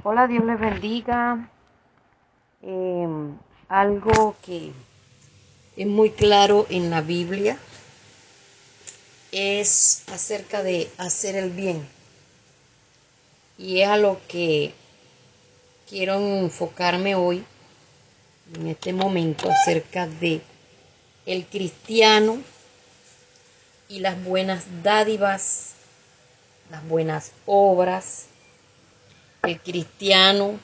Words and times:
Hola, 0.00 0.26
Dios 0.26 0.44
les 0.44 0.58
bendiga. 0.58 1.48
Eh, 2.62 3.06
algo 3.68 4.34
que 4.44 4.72
es 5.76 5.86
muy 5.86 6.10
claro 6.10 6.66
en 6.70 6.90
la 6.90 7.02
Biblia 7.02 7.58
es 9.30 10.04
acerca 10.08 10.62
de 10.62 10.90
hacer 10.96 11.36
el 11.36 11.50
bien. 11.50 11.86
Y 13.58 13.82
es 13.82 13.88
a 13.88 13.98
lo 13.98 14.18
que 14.28 14.72
quiero 15.88 16.14
enfocarme 16.14 17.14
hoy, 17.14 17.44
en 18.54 18.68
este 18.68 18.92
momento, 18.92 19.48
acerca 19.50 20.06
de 20.08 20.40
el 21.26 21.44
cristiano 21.46 22.38
y 23.88 24.00
las 24.00 24.22
buenas 24.24 24.64
dádivas, 24.82 25.74
las 26.70 26.84
buenas 26.88 27.32
obras, 27.46 28.26
el 29.42 29.60
cristiano 29.60 30.60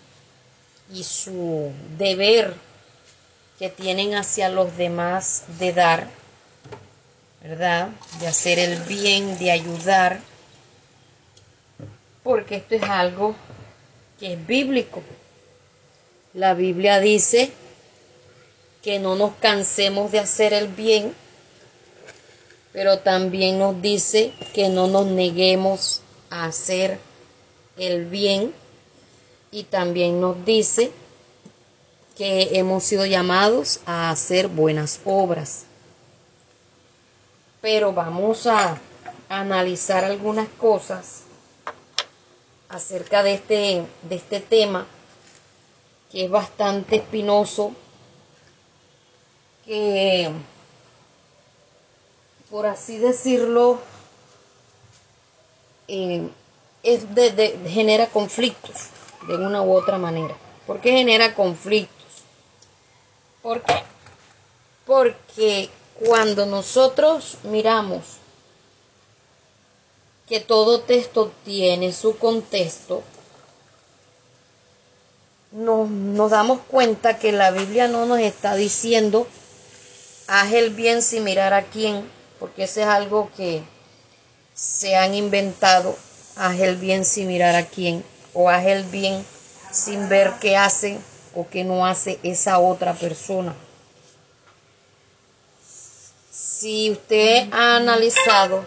y 0.94 1.02
su 1.02 1.72
deber 1.98 2.54
que 3.58 3.68
tienen 3.68 4.14
hacia 4.14 4.48
los 4.48 4.76
demás 4.76 5.42
de 5.58 5.72
dar, 5.72 6.08
¿verdad? 7.42 7.88
De 8.20 8.28
hacer 8.28 8.60
el 8.60 8.78
bien, 8.82 9.36
de 9.38 9.50
ayudar, 9.50 10.20
porque 12.22 12.56
esto 12.56 12.76
es 12.76 12.84
algo 12.84 13.34
que 14.20 14.34
es 14.34 14.46
bíblico. 14.46 15.02
La 16.34 16.54
Biblia 16.54 17.00
dice 17.00 17.50
que 18.80 19.00
no 19.00 19.16
nos 19.16 19.32
cansemos 19.40 20.12
de 20.12 20.20
hacer 20.20 20.52
el 20.52 20.68
bien, 20.68 21.12
pero 22.72 23.00
también 23.00 23.58
nos 23.58 23.82
dice 23.82 24.32
que 24.54 24.68
no 24.68 24.86
nos 24.86 25.06
neguemos 25.06 26.00
a 26.30 26.44
hacer 26.44 27.00
el 27.76 28.06
bien 28.06 28.54
y 29.50 29.64
también 29.64 30.20
nos 30.20 30.44
dice 30.44 30.92
que 32.16 32.58
hemos 32.58 32.84
sido 32.84 33.06
llamados 33.06 33.80
a 33.86 34.10
hacer 34.10 34.48
buenas 34.48 35.00
obras. 35.04 35.64
Pero 37.60 37.92
vamos 37.92 38.46
a 38.46 38.78
analizar 39.28 40.04
algunas 40.04 40.48
cosas 40.48 41.22
acerca 42.68 43.22
de 43.22 43.34
este, 43.34 43.86
de 44.02 44.16
este 44.16 44.40
tema 44.40 44.86
que 46.10 46.24
es 46.24 46.30
bastante 46.30 46.96
espinoso, 46.96 47.72
que 49.64 50.30
por 52.50 52.66
así 52.66 52.96
decirlo, 52.98 53.78
eh, 55.86 56.28
es 56.82 57.14
de, 57.14 57.58
genera 57.68 58.06
conflictos 58.06 58.88
de 59.26 59.36
una 59.36 59.62
u 59.62 59.72
otra 59.74 59.98
manera. 59.98 60.34
¿Por 60.66 60.80
qué 60.80 60.92
genera 60.92 61.34
conflictos? 61.34 62.06
¿Por 63.42 63.62
qué? 63.62 63.82
Porque 64.86 65.70
cuando 66.04 66.46
nosotros 66.46 67.38
miramos 67.44 68.04
que 70.28 70.40
todo 70.40 70.80
texto 70.80 71.32
tiene 71.44 71.92
su 71.92 72.18
contexto, 72.18 73.02
nos, 75.52 75.88
nos, 75.88 76.30
damos 76.30 76.60
cuenta 76.68 77.18
que 77.18 77.32
la 77.32 77.50
Biblia 77.50 77.88
no 77.88 78.04
nos 78.04 78.18
está 78.18 78.54
diciendo 78.54 79.26
haz 80.28 80.52
el 80.52 80.70
bien 80.70 81.02
sin 81.02 81.24
mirar 81.24 81.54
a 81.54 81.64
quién, 81.64 82.08
porque 82.38 82.64
eso 82.64 82.80
es 82.80 82.86
algo 82.86 83.30
que 83.36 83.62
se 84.54 84.94
han 84.94 85.14
inventado, 85.14 85.96
haz 86.36 86.60
el 86.60 86.76
bien 86.76 87.04
sin 87.04 87.28
mirar 87.28 87.56
a 87.56 87.66
quién, 87.66 88.04
o 88.40 88.48
haz 88.48 88.66
el 88.66 88.84
bien 88.84 89.26
sin 89.72 90.08
ver 90.08 90.34
qué 90.40 90.56
hace 90.56 90.96
o 91.34 91.48
qué 91.48 91.64
no 91.64 91.84
hace 91.84 92.20
esa 92.22 92.60
otra 92.60 92.94
persona. 92.94 93.52
Si 96.30 96.88
usted 96.92 97.48
ha 97.50 97.74
analizado 97.74 98.64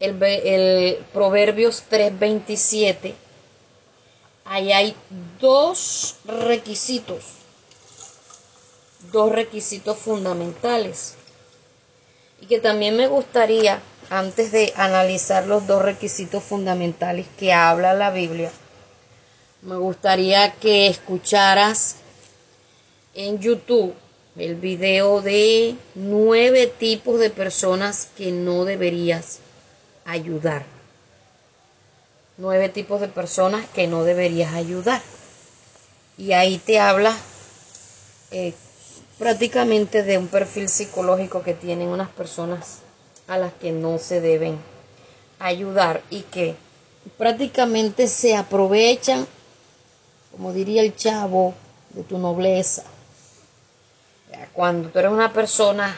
el, 0.00 0.22
el 0.22 1.04
Proverbios 1.12 1.84
3:27, 1.90 3.12
ahí 4.46 4.72
hay 4.72 4.96
dos 5.38 6.16
requisitos, 6.24 7.24
dos 9.12 9.32
requisitos 9.32 9.98
fundamentales. 9.98 11.14
Y 12.40 12.46
que 12.46 12.58
también 12.58 12.96
me 12.96 13.06
gustaría, 13.06 13.82
antes 14.10 14.50
de 14.50 14.72
analizar 14.76 15.46
los 15.46 15.68
dos 15.68 15.82
requisitos 15.82 16.42
fundamentales 16.42 17.26
que 17.38 17.52
habla 17.52 17.94
la 17.94 18.10
Biblia, 18.10 18.50
me 19.62 19.76
gustaría 19.76 20.52
que 20.54 20.88
escucharas 20.88 21.96
en 23.14 23.38
YouTube 23.38 23.94
el 24.36 24.56
video 24.56 25.22
de 25.22 25.76
nueve 25.94 26.66
tipos 26.66 27.20
de 27.20 27.30
personas 27.30 28.08
que 28.16 28.32
no 28.32 28.64
deberías 28.64 29.38
ayudar. 30.04 30.64
Nueve 32.36 32.68
tipos 32.68 33.00
de 33.00 33.08
personas 33.08 33.64
que 33.74 33.86
no 33.86 34.02
deberías 34.02 34.54
ayudar. 34.54 35.02
Y 36.18 36.32
ahí 36.32 36.58
te 36.58 36.80
habla 36.80 37.16
eh, 38.32 38.54
prácticamente 39.18 40.02
de 40.02 40.18
un 40.18 40.26
perfil 40.26 40.68
psicológico 40.68 41.42
que 41.42 41.54
tienen 41.54 41.88
unas 41.88 42.08
personas 42.08 42.80
a 43.30 43.38
las 43.38 43.54
que 43.54 43.72
no 43.72 43.96
se 43.96 44.20
deben 44.20 44.58
ayudar 45.38 46.02
y 46.10 46.20
que 46.20 46.54
prácticamente 47.16 48.08
se 48.08 48.36
aprovechan 48.36 49.26
como 50.30 50.52
diría 50.52 50.82
el 50.82 50.94
chavo, 50.96 51.54
de 51.90 52.02
tu 52.04 52.18
nobleza. 52.18 52.84
Cuando 54.52 54.88
tú 54.88 54.98
eres 54.98 55.10
una 55.10 55.32
persona 55.32 55.96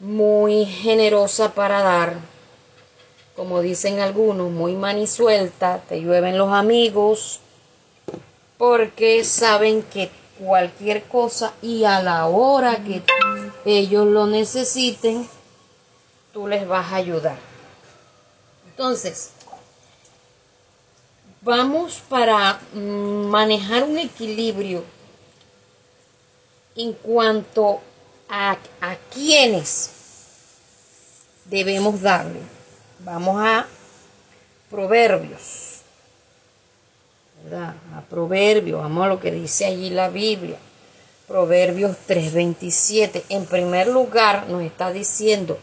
muy 0.00 0.64
generosa 0.64 1.52
para 1.52 1.82
dar, 1.82 2.14
como 3.36 3.60
dicen 3.60 4.00
algunos, 4.00 4.50
muy 4.50 4.74
manisuelta, 4.74 5.82
te 5.88 6.00
llueven 6.00 6.38
los 6.38 6.52
amigos, 6.52 7.40
porque 8.58 9.24
saben 9.24 9.82
que 9.82 10.10
cualquier 10.38 11.04
cosa 11.04 11.52
y 11.62 11.84
a 11.84 12.02
la 12.02 12.26
hora 12.26 12.76
que 12.76 13.02
ellos 13.64 14.06
lo 14.06 14.26
necesiten, 14.26 15.28
tú 16.32 16.46
les 16.46 16.66
vas 16.66 16.92
a 16.92 16.96
ayudar. 16.96 17.36
Entonces, 18.70 19.32
vamos 21.42 22.02
para 22.08 22.60
mm, 22.72 23.26
manejar 23.26 23.84
un 23.84 23.98
equilibrio 23.98 24.82
en 26.74 26.92
cuanto 26.94 27.80
a, 28.28 28.56
a 28.80 28.96
quienes 29.12 29.90
debemos 31.44 32.00
darle. 32.00 32.40
Vamos 33.00 33.36
a 33.44 33.66
proverbios, 34.70 35.80
¿verdad? 37.44 37.74
A 37.94 38.00
proverbios, 38.00 38.80
vamos 38.80 39.04
a 39.04 39.08
lo 39.08 39.20
que 39.20 39.30
dice 39.32 39.66
allí 39.66 39.90
la 39.90 40.08
Biblia. 40.08 40.56
Proverbios 41.28 41.96
3:27. 42.06 43.24
En 43.28 43.44
primer 43.46 43.88
lugar 43.88 44.48
nos 44.48 44.62
está 44.62 44.92
diciendo, 44.92 45.58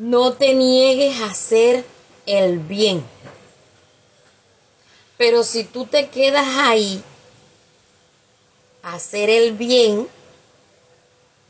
no 0.00 0.32
te 0.32 0.54
niegues 0.54 1.20
a 1.20 1.26
hacer 1.26 1.84
el 2.26 2.58
bien 2.58 3.04
pero 5.20 5.44
si 5.44 5.64
tú 5.64 5.84
te 5.84 6.08
quedas 6.08 6.46
ahí 6.56 7.04
a 8.82 8.94
hacer 8.94 9.28
el 9.28 9.52
bien, 9.52 10.08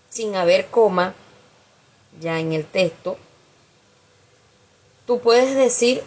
sin 0.09 0.35
haber 0.35 0.67
coma, 0.67 1.15
ya 2.21 2.41
en 2.41 2.53
el 2.53 2.65
texto, 2.65 3.17
tú 5.07 5.21
puedes 5.21 5.55
decir, 5.55 6.03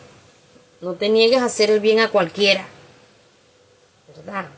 no 0.82 0.96
te 0.96 1.08
niegues 1.08 1.42
a 1.42 1.46
hacer 1.46 1.72
el 1.72 1.80
bien 1.80 2.02
a 2.02 2.12
cualquiera, 2.12 2.68
¿verdad? 4.14 4.50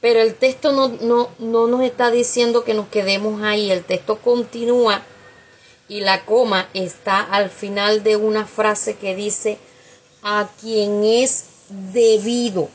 Pero 0.00 0.20
el 0.20 0.34
texto 0.34 0.72
no, 0.72 0.88
no, 0.88 1.30
no 1.38 1.68
nos 1.68 1.84
está 1.84 2.10
diciendo 2.10 2.64
que 2.64 2.74
nos 2.74 2.88
quedemos 2.88 3.42
ahí, 3.42 3.70
el 3.70 3.84
texto 3.84 4.18
continúa 4.18 5.04
y 5.88 6.00
la 6.00 6.24
coma 6.24 6.68
está 6.74 7.20
al 7.20 7.50
final 7.50 8.02
de 8.02 8.16
una 8.16 8.46
frase 8.46 8.96
que 8.96 9.14
dice, 9.14 9.58
a 10.22 10.48
quien 10.60 11.04
es 11.04 11.44
debido, 11.68 12.68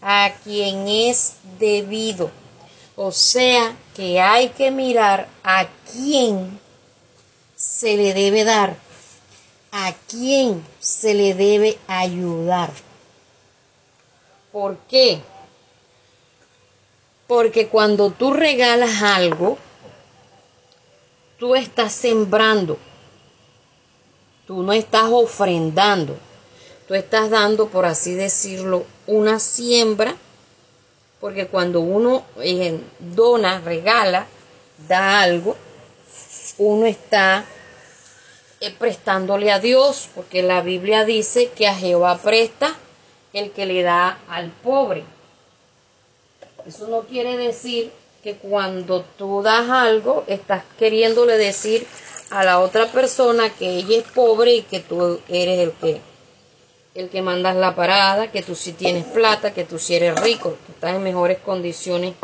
a 0.00 0.32
quien 0.44 0.88
es 0.88 1.34
debido. 1.58 2.30
O 2.96 3.10
sea 3.10 3.74
que 3.96 4.20
hay 4.20 4.50
que 4.50 4.70
mirar 4.70 5.28
a 5.42 5.66
quién 5.92 6.60
se 7.56 7.96
le 7.96 8.12
debe 8.12 8.44
dar, 8.44 8.76
a 9.70 9.94
quién 10.08 10.62
se 10.78 11.14
le 11.14 11.34
debe 11.34 11.78
ayudar. 11.86 12.70
¿Por 14.52 14.76
qué? 14.88 15.22
Porque 17.26 17.68
cuando 17.68 18.10
tú 18.10 18.34
regalas 18.34 19.00
algo, 19.00 19.56
tú 21.42 21.56
estás 21.56 21.92
sembrando, 21.92 22.78
tú 24.46 24.62
no 24.62 24.72
estás 24.72 25.08
ofrendando 25.10 26.16
tú 26.86 26.94
estás 26.94 27.30
dando, 27.30 27.66
por 27.66 27.84
así 27.84 28.14
decirlo, 28.14 28.84
una 29.08 29.40
siembra, 29.40 30.14
porque 31.20 31.48
cuando 31.48 31.80
uno 31.80 32.24
eh, 32.40 32.78
dona, 33.00 33.58
regala, 33.58 34.28
da 34.86 35.20
algo, 35.20 35.56
uno 36.58 36.86
está 36.86 37.44
eh, 38.60 38.70
prestándole 38.78 39.50
a 39.50 39.58
Dios, 39.58 40.08
porque 40.14 40.44
la 40.44 40.60
Biblia 40.60 41.04
dice 41.04 41.50
que 41.50 41.66
a 41.66 41.74
Jehová 41.74 42.18
presta 42.18 42.72
el 43.32 43.50
que 43.50 43.66
le 43.66 43.82
da 43.82 44.20
al 44.28 44.50
pobre. 44.50 45.02
Eso 46.66 46.86
no 46.86 47.00
quiere 47.00 47.36
decir 47.36 47.90
que 48.22 48.36
cuando 48.36 49.04
tú 49.18 49.42
das 49.42 49.68
algo, 49.68 50.24
estás 50.28 50.62
queriéndole 50.78 51.36
decir 51.36 51.86
a 52.30 52.44
la 52.44 52.60
otra 52.60 52.86
persona 52.86 53.50
que 53.50 53.76
ella 53.76 53.98
es 53.98 54.04
pobre 54.04 54.54
y 54.54 54.62
que 54.62 54.80
tú 54.80 55.20
eres 55.28 55.58
el 55.58 55.72
que 55.72 56.00
el 56.94 57.08
que 57.08 57.22
mandas 57.22 57.56
la 57.56 57.74
parada, 57.74 58.30
que 58.30 58.42
tú 58.42 58.54
sí 58.54 58.72
tienes 58.72 59.06
plata, 59.06 59.54
que 59.54 59.64
tú 59.64 59.78
sí 59.78 59.94
eres 59.94 60.20
rico, 60.20 60.56
que 60.66 60.72
estás 60.72 60.94
en 60.94 61.02
mejores 61.02 61.38
condiciones 61.38 62.14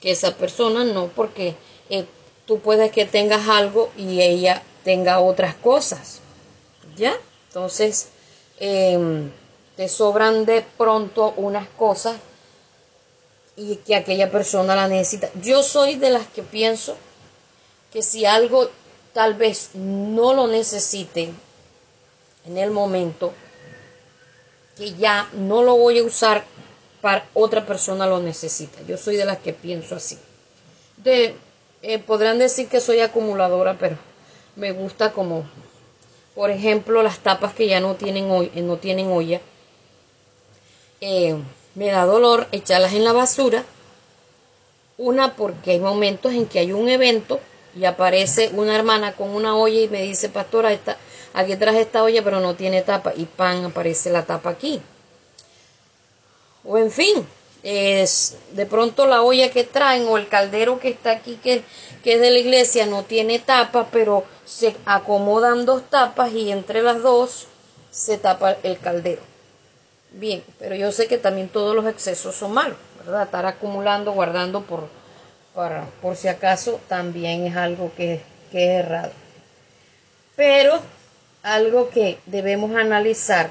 que 0.00 0.10
esa 0.10 0.34
persona, 0.36 0.84
no, 0.84 1.08
porque 1.08 1.54
eh, 1.90 2.06
tú 2.46 2.60
puedes 2.60 2.90
que 2.92 3.04
tengas 3.04 3.46
algo 3.48 3.90
y 3.96 4.22
ella 4.22 4.62
tenga 4.84 5.20
otras 5.20 5.54
cosas, 5.54 6.20
¿ya? 6.96 7.14
Entonces, 7.48 8.08
em, 8.58 9.30
te 9.76 9.88
sobran 9.88 10.46
de 10.46 10.64
pronto 10.78 11.34
unas 11.36 11.68
cosas 11.68 12.16
y 13.56 13.76
que 13.76 13.96
aquella 13.96 14.30
persona 14.30 14.76
la 14.76 14.88
necesita. 14.88 15.30
Yo 15.42 15.62
soy 15.62 15.96
de 15.96 16.10
las 16.10 16.26
que 16.26 16.42
pienso 16.42 16.96
que 17.92 18.02
si 18.02 18.26
algo 18.26 18.70
tal 19.12 19.34
vez 19.34 19.70
no 19.74 20.34
lo 20.34 20.46
necesite 20.46 21.32
en 22.46 22.58
el 22.58 22.70
momento, 22.70 23.32
que 24.76 24.92
ya 24.94 25.28
no 25.32 25.62
lo 25.62 25.76
voy 25.76 25.98
a 25.98 26.04
usar 26.04 26.44
para 27.00 27.26
otra 27.34 27.64
persona 27.64 28.06
lo 28.06 28.20
necesita. 28.20 28.82
Yo 28.82 28.96
soy 28.98 29.16
de 29.16 29.24
las 29.24 29.38
que 29.38 29.52
pienso 29.52 29.94
así. 29.94 30.18
De, 30.98 31.34
eh, 31.82 31.98
podrán 31.98 32.38
decir 32.38 32.68
que 32.68 32.80
soy 32.80 33.00
acumuladora, 33.00 33.78
pero 33.78 33.96
me 34.54 34.72
gusta 34.72 35.12
como, 35.12 35.48
por 36.34 36.50
ejemplo, 36.50 37.02
las 37.02 37.18
tapas 37.20 37.54
que 37.54 37.68
ya 37.68 37.80
no 37.80 37.94
tienen, 37.94 38.28
no 38.28 38.76
tienen 38.76 39.10
olla. 39.10 39.40
Eh, 41.00 41.36
me 41.76 41.90
da 41.90 42.04
dolor 42.06 42.48
echarlas 42.52 42.94
en 42.94 43.04
la 43.04 43.12
basura. 43.12 43.64
Una 44.98 45.34
porque 45.36 45.72
hay 45.72 45.78
momentos 45.78 46.32
en 46.32 46.46
que 46.46 46.58
hay 46.58 46.72
un 46.72 46.88
evento 46.88 47.38
y 47.78 47.84
aparece 47.84 48.50
una 48.54 48.74
hermana 48.74 49.12
con 49.14 49.28
una 49.28 49.54
olla 49.54 49.80
y 49.82 49.88
me 49.88 50.02
dice, 50.02 50.30
pastora, 50.30 50.72
esta, 50.72 50.96
aquí 51.34 51.54
traje 51.56 51.82
esta 51.82 52.02
olla 52.02 52.24
pero 52.24 52.40
no 52.40 52.54
tiene 52.56 52.80
tapa 52.80 53.12
y 53.14 53.26
pan 53.26 53.66
aparece 53.66 54.10
la 54.10 54.24
tapa 54.24 54.50
aquí. 54.50 54.80
O 56.64 56.78
en 56.78 56.90
fin, 56.90 57.26
es 57.62 58.38
de 58.52 58.64
pronto 58.64 59.06
la 59.06 59.22
olla 59.22 59.50
que 59.50 59.64
traen 59.64 60.08
o 60.08 60.16
el 60.16 60.28
caldero 60.28 60.80
que 60.80 60.88
está 60.88 61.10
aquí 61.10 61.38
que, 61.42 61.62
que 62.02 62.14
es 62.14 62.20
de 62.20 62.30
la 62.30 62.38
iglesia 62.38 62.86
no 62.86 63.02
tiene 63.02 63.38
tapa 63.38 63.88
pero 63.92 64.24
se 64.44 64.74
acomodan 64.86 65.66
dos 65.66 65.82
tapas 65.90 66.32
y 66.32 66.50
entre 66.52 66.82
las 66.82 67.02
dos 67.02 67.46
se 67.90 68.18
tapa 68.18 68.56
el 68.62 68.78
caldero 68.78 69.35
bien, 70.12 70.42
pero 70.58 70.74
yo 70.74 70.92
sé 70.92 71.06
que 71.06 71.18
también 71.18 71.48
todos 71.48 71.74
los 71.74 71.86
excesos 71.86 72.34
son 72.34 72.52
malos, 72.52 72.76
¿verdad? 72.98 73.24
Estar 73.24 73.46
acumulando, 73.46 74.12
guardando 74.12 74.62
por, 74.62 74.88
para, 75.54 75.86
por 76.00 76.16
si 76.16 76.28
acaso 76.28 76.80
también 76.88 77.46
es 77.46 77.56
algo 77.56 77.92
que, 77.96 78.20
que 78.50 78.64
es 78.78 78.84
errado. 78.84 79.12
Pero 80.34 80.80
algo 81.42 81.90
que 81.90 82.18
debemos 82.26 82.76
analizar, 82.76 83.50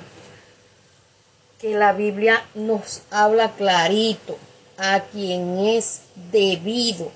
que 1.60 1.74
la 1.74 1.94
Biblia 1.94 2.44
nos 2.54 3.02
habla 3.10 3.52
clarito 3.52 4.38
a 4.78 5.00
quien 5.00 5.58
es 5.60 6.02
debido. 6.32 7.12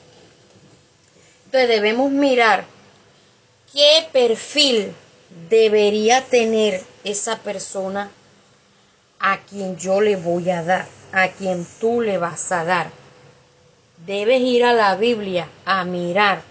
Entonces 1.45 1.69
debemos 1.69 2.11
mirar 2.11 2.63
qué 3.73 4.07
perfil 4.11 4.93
debería 5.49 6.23
tener 6.23 6.81
esa 7.03 7.37
persona 7.37 8.09
a 9.19 9.39
quien 9.39 9.77
yo 9.77 10.01
le 10.01 10.15
voy 10.15 10.49
a 10.49 10.63
dar, 10.63 10.87
a 11.11 11.29
quien 11.29 11.65
tú 11.79 12.01
le 12.01 12.17
vas 12.17 12.51
a 12.51 12.63
dar. 12.63 12.89
Debes 14.05 14.41
ir 14.41 14.63
a 14.63 14.73
la 14.73 14.95
Biblia 14.95 15.49
a 15.65 15.83
mirar 15.83 16.41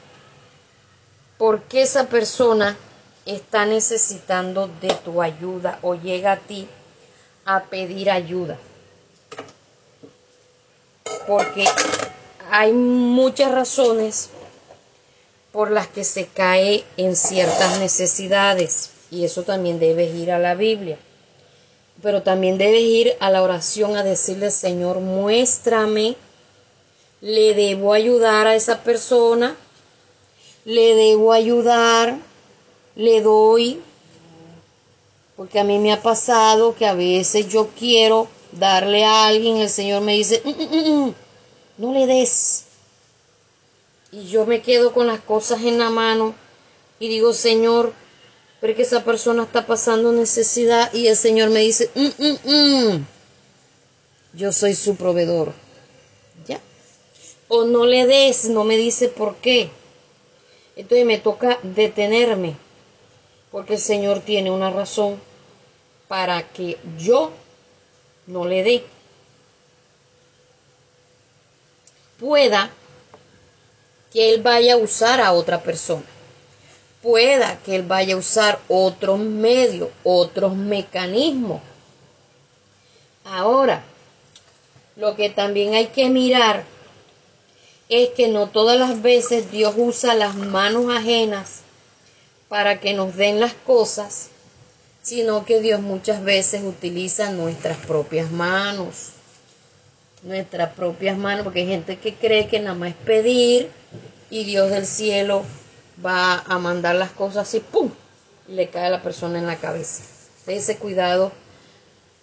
por 1.39 1.63
qué 1.63 1.83
esa 1.83 2.09
persona 2.09 2.77
está 3.25 3.65
necesitando 3.65 4.69
de 4.81 4.89
tu 5.05 5.23
ayuda 5.23 5.79
o 5.83 5.95
llega 5.95 6.33
a 6.33 6.37
ti 6.37 6.69
a 7.47 7.65
pedir 7.65 8.11
ayuda. 8.11 8.59
Porque 11.27 11.65
hay 12.51 12.73
muchas 12.73 13.51
razones 13.51 14.31
por 15.53 15.71
las 15.71 15.89
que 15.89 16.05
se 16.05 16.27
cae 16.27 16.85
en 16.99 17.17
ciertas 17.17 17.79
necesidades 17.79 18.91
y 19.11 19.25
eso 19.25 19.43
también 19.43 19.79
debes 19.79 20.15
ir 20.15 20.31
a 20.31 20.39
la 20.39 20.55
Biblia 20.55 20.99
pero 22.03 22.23
también 22.23 22.59
debes 22.59 22.83
ir 22.83 23.17
a 23.21 23.31
la 23.31 23.43
oración 23.43 23.97
a 23.97 24.05
decirle, 24.05 24.51
Señor, 24.51 25.01
muéstrame, 25.01 26.17
le 27.21 27.55
debo 27.55 27.93
ayudar 27.93 28.47
a 28.47 28.55
esa 28.55 28.83
persona, 28.83 29.57
le 30.65 30.95
debo 30.95 31.33
ayudar, 31.33 32.19
le 32.95 33.21
doy, 33.21 33.81
porque 35.37 35.59
a 35.59 35.65
mí 35.65 35.79
me 35.79 35.93
ha 35.93 36.03
pasado 36.03 36.75
que 36.75 36.87
a 36.87 36.95
veces 36.95 37.49
yo 37.49 37.69
quiero 37.79 38.29
darle 38.53 39.05
a 39.05 39.27
alguien, 39.27 39.57
el 39.57 39.71
Señor 39.71 40.03
me 40.03 40.15
dice, 40.15 40.43
mm, 40.45 40.51
mm, 40.51 41.07
mm, 41.07 41.15
no 41.79 41.93
le 41.93 42.07
des. 42.07 42.65
Y 44.11 44.27
yo 44.29 44.47
me 44.47 44.63
quedo 44.63 44.93
con 44.93 45.07
las 45.07 45.21
cosas 45.21 45.63
en 45.63 45.79
la 45.79 45.91
mano 45.91 46.35
y 46.99 47.09
digo, 47.09 47.33
Señor, 47.33 47.93
pero 48.61 48.75
que 48.75 48.83
esa 48.83 49.05
persona 49.05 49.45
está 49.45 49.67
pasando 49.67 50.13
necesidad 50.13 50.93
y 50.93 51.07
el 51.07 51.17
Señor 51.17 51.51
me 51.51 51.61
dice, 51.61 51.91
mm, 51.95 52.09
mm, 52.19 52.93
mm, 52.95 53.07
yo 54.35 54.53
soy 54.53 54.75
su 54.75 54.97
proveedor. 54.97 55.53
¿Ya? 56.47 56.61
O 57.47 57.65
no 57.65 57.87
le 57.87 58.07
des, 58.07 58.49
no 58.49 58.65
me 58.65 58.77
dice 58.77 59.09
por 59.09 59.37
qué. 59.37 59.71
Entonces 60.75 61.07
me 61.07 61.19
toca 61.19 61.59
detenerme, 61.63 62.57
porque 63.53 63.75
el 63.75 63.81
Señor 63.81 64.21
tiene 64.21 64.51
una 64.51 64.71
razón 64.71 65.21
para 66.09 66.43
que 66.43 66.79
yo 66.99 67.31
no 68.27 68.45
le 68.45 68.63
dé. 68.63 68.85
Pueda 72.19 72.71
que 74.13 74.35
Él 74.35 74.43
vaya 74.43 74.75
a 74.75 74.79
usar 74.79 75.21
a 75.21 75.33
otra 75.33 75.63
persona 75.63 76.05
pueda 77.09 77.59
que 77.65 77.75
él 77.75 77.85
vaya 77.85 78.17
a 78.17 78.19
usar 78.19 78.59
otros 78.69 79.19
medios, 79.19 79.89
otros 80.05 80.55
mecanismos. 80.55 81.63
Ahora, 83.25 83.83
lo 84.95 85.17
que 85.17 85.31
también 85.31 85.73
hay 85.73 85.87
que 85.87 86.11
mirar 86.11 86.65
es 87.89 88.11
que 88.11 88.29
no 88.29 88.49
todas 88.49 88.79
las 88.79 89.01
veces 89.01 89.51
Dios 89.51 89.73
usa 89.79 90.15
las 90.15 90.35
manos 90.35 90.95
ajenas 90.95 91.63
para 92.51 92.79
que 92.79 92.93
nos 92.93 93.17
den 93.17 93.41
las 93.41 93.55
cosas, 93.55 94.29
sino 95.01 95.47
que 95.47 95.63
Dios 95.63 95.81
muchas 95.81 96.23
veces 96.23 96.61
utiliza 96.63 97.33
nuestras 97.33 97.79
propias 97.79 98.31
manos. 98.31 99.13
Nuestras 100.25 100.75
propias 100.75 101.17
manos, 101.17 101.45
porque 101.45 101.61
hay 101.61 101.69
gente 101.69 101.97
que 101.97 102.13
cree 102.13 102.49
que 102.49 102.61
nada 102.61 102.75
más 102.75 102.91
es 102.91 102.97
pedir 102.97 103.71
y 104.29 104.45
Dios 104.45 104.69
del 104.69 104.85
cielo 104.85 105.43
va 106.05 106.41
a 106.41 106.59
mandar 106.59 106.95
las 106.95 107.11
cosas 107.11 107.53
y 107.55 107.61
¡pum! 107.61 107.91
le 108.49 108.69
cae 108.71 108.87
a 108.87 108.91
la 108.91 109.03
persona 109.03 109.39
en 109.39 109.47
la 109.47 109.57
cabeza. 109.57 110.05
Ese 110.47 110.79
cuidado 110.79 111.33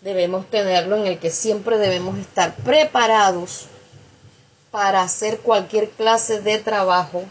debemos 0.02 0.50
tenerlo 0.50 0.98
en 0.98 1.08
el 1.08 1.20
que 1.20 1.30
siempre 1.30 1.78
debemos 1.78 2.18
estar 2.18 2.56
preparados 2.58 3.66
para 4.72 5.02
hacer 5.02 5.40
cualquier 5.40 5.90
clase 5.90 6.42
de 6.42 6.58
trabajo 6.60 7.24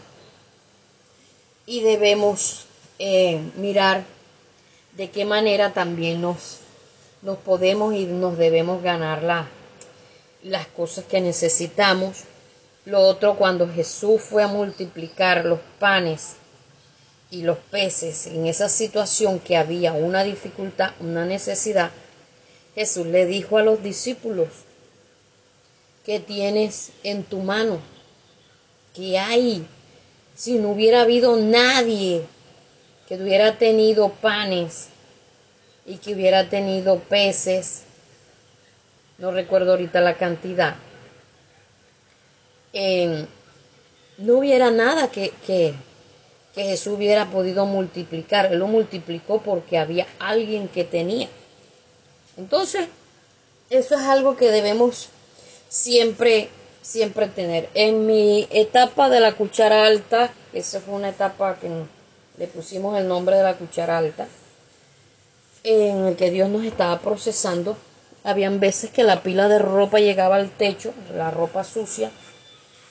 y 1.65 1.81
debemos 1.81 2.65
eh, 2.99 3.41
mirar 3.57 4.03
de 4.93 5.09
qué 5.09 5.25
manera 5.25 5.73
también 5.73 6.21
nos, 6.21 6.59
nos 7.21 7.37
podemos 7.37 7.93
y 7.93 8.05
nos 8.05 8.37
debemos 8.37 8.81
ganar 8.81 9.23
las 10.43 10.67
cosas 10.67 11.05
que 11.05 11.19
necesitamos 11.19 12.23
lo 12.85 12.99
otro, 12.99 13.35
cuando 13.35 13.67
Jesús 13.67 14.21
fue 14.21 14.43
a 14.43 14.47
multiplicar 14.47 15.45
los 15.45 15.59
panes 15.79 16.35
y 17.31 17.41
los 17.41 17.57
peces 17.57 18.27
en 18.27 18.45
esa 18.45 18.69
situación 18.69 19.39
que 19.39 19.57
había 19.57 19.93
una 19.93 20.23
dificultad, 20.23 20.91
una 20.99 21.25
necesidad, 21.25 21.91
Jesús 22.75 23.07
le 23.07 23.25
dijo 23.25 23.57
a 23.57 23.63
los 23.63 23.81
discípulos, 23.81 24.49
¿qué 26.05 26.19
tienes 26.19 26.91
en 27.03 27.23
tu 27.23 27.39
mano? 27.39 27.79
¿Qué 28.93 29.17
hay? 29.17 29.65
Si 30.35 30.59
no 30.59 30.69
hubiera 30.69 31.01
habido 31.01 31.37
nadie 31.37 32.23
que 33.07 33.15
hubiera 33.15 33.57
tenido 33.57 34.09
panes 34.09 34.89
y 35.85 35.97
que 35.97 36.13
hubiera 36.13 36.49
tenido 36.49 36.99
peces, 36.99 37.83
no 39.17 39.31
recuerdo 39.31 39.71
ahorita 39.71 40.01
la 40.01 40.17
cantidad, 40.17 40.75
no 44.17 44.37
hubiera 44.37 44.71
nada 44.71 45.09
que, 45.09 45.31
que, 45.45 45.73
que 46.53 46.63
Jesús 46.63 46.95
hubiera 46.95 47.29
podido 47.31 47.65
multiplicar. 47.65 48.47
Él 48.47 48.59
lo 48.59 48.67
multiplicó 48.67 49.41
porque 49.41 49.77
había 49.77 50.07
alguien 50.19 50.67
que 50.67 50.83
tenía. 50.83 51.29
Entonces, 52.37 52.87
eso 53.69 53.95
es 53.95 54.01
algo 54.01 54.35
que 54.35 54.51
debemos 54.51 55.09
siempre, 55.69 56.49
siempre 56.81 57.27
tener. 57.27 57.69
En 57.73 58.05
mi 58.05 58.47
etapa 58.51 59.09
de 59.09 59.19
la 59.19 59.33
cuchara 59.33 59.85
alta, 59.85 60.31
esa 60.53 60.79
fue 60.79 60.95
una 60.95 61.09
etapa 61.09 61.57
que 61.59 61.69
le 62.37 62.47
pusimos 62.47 62.97
el 62.97 63.07
nombre 63.07 63.37
de 63.37 63.43
la 63.43 63.55
cuchara 63.55 63.97
alta, 63.97 64.27
en 65.63 66.05
el 66.05 66.15
que 66.15 66.29
Dios 66.29 66.49
nos 66.49 66.63
estaba 66.63 66.99
procesando. 66.99 67.77
Habían 68.23 68.59
veces 68.59 68.89
que 68.89 69.03
la 69.03 69.21
pila 69.21 69.47
de 69.47 69.59
ropa 69.59 69.99
llegaba 69.99 70.35
al 70.35 70.49
techo, 70.49 70.93
la 71.15 71.31
ropa 71.31 71.63
sucia. 71.63 72.11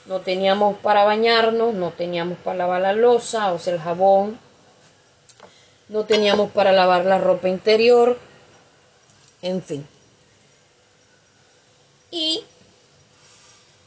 No 0.05 0.21
teníamos 0.21 0.77
para 0.77 1.03
bañarnos, 1.03 1.73
no 1.73 1.91
teníamos 1.91 2.37
para 2.37 2.57
lavar 2.59 2.81
la 2.81 2.93
losa, 2.93 3.53
o 3.53 3.59
sea, 3.59 3.73
el 3.73 3.79
jabón. 3.79 4.39
No 5.89 6.05
teníamos 6.05 6.51
para 6.51 6.71
lavar 6.71 7.05
la 7.05 7.17
ropa 7.17 7.49
interior. 7.49 8.17
En 9.41 9.61
fin. 9.61 9.87
Y 12.11 12.43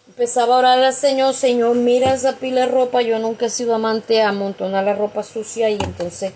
empezaba 0.09 0.57
a 0.57 0.59
orar 0.59 0.83
al 0.83 0.93
Señor, 0.93 1.35
Señor, 1.35 1.77
mira 1.77 2.13
esa 2.13 2.37
pila 2.37 2.63
de 2.63 2.67
ropa, 2.67 3.03
yo 3.03 3.19
nunca 3.21 3.47
he 3.47 3.51
sido 3.51 3.75
amante 3.75 4.21
a 4.21 4.31
amontonar 4.31 4.85
la 4.85 4.95
ropa 4.95 5.23
sucia 5.23 5.71
y 5.71 5.75
entonces 5.75 6.33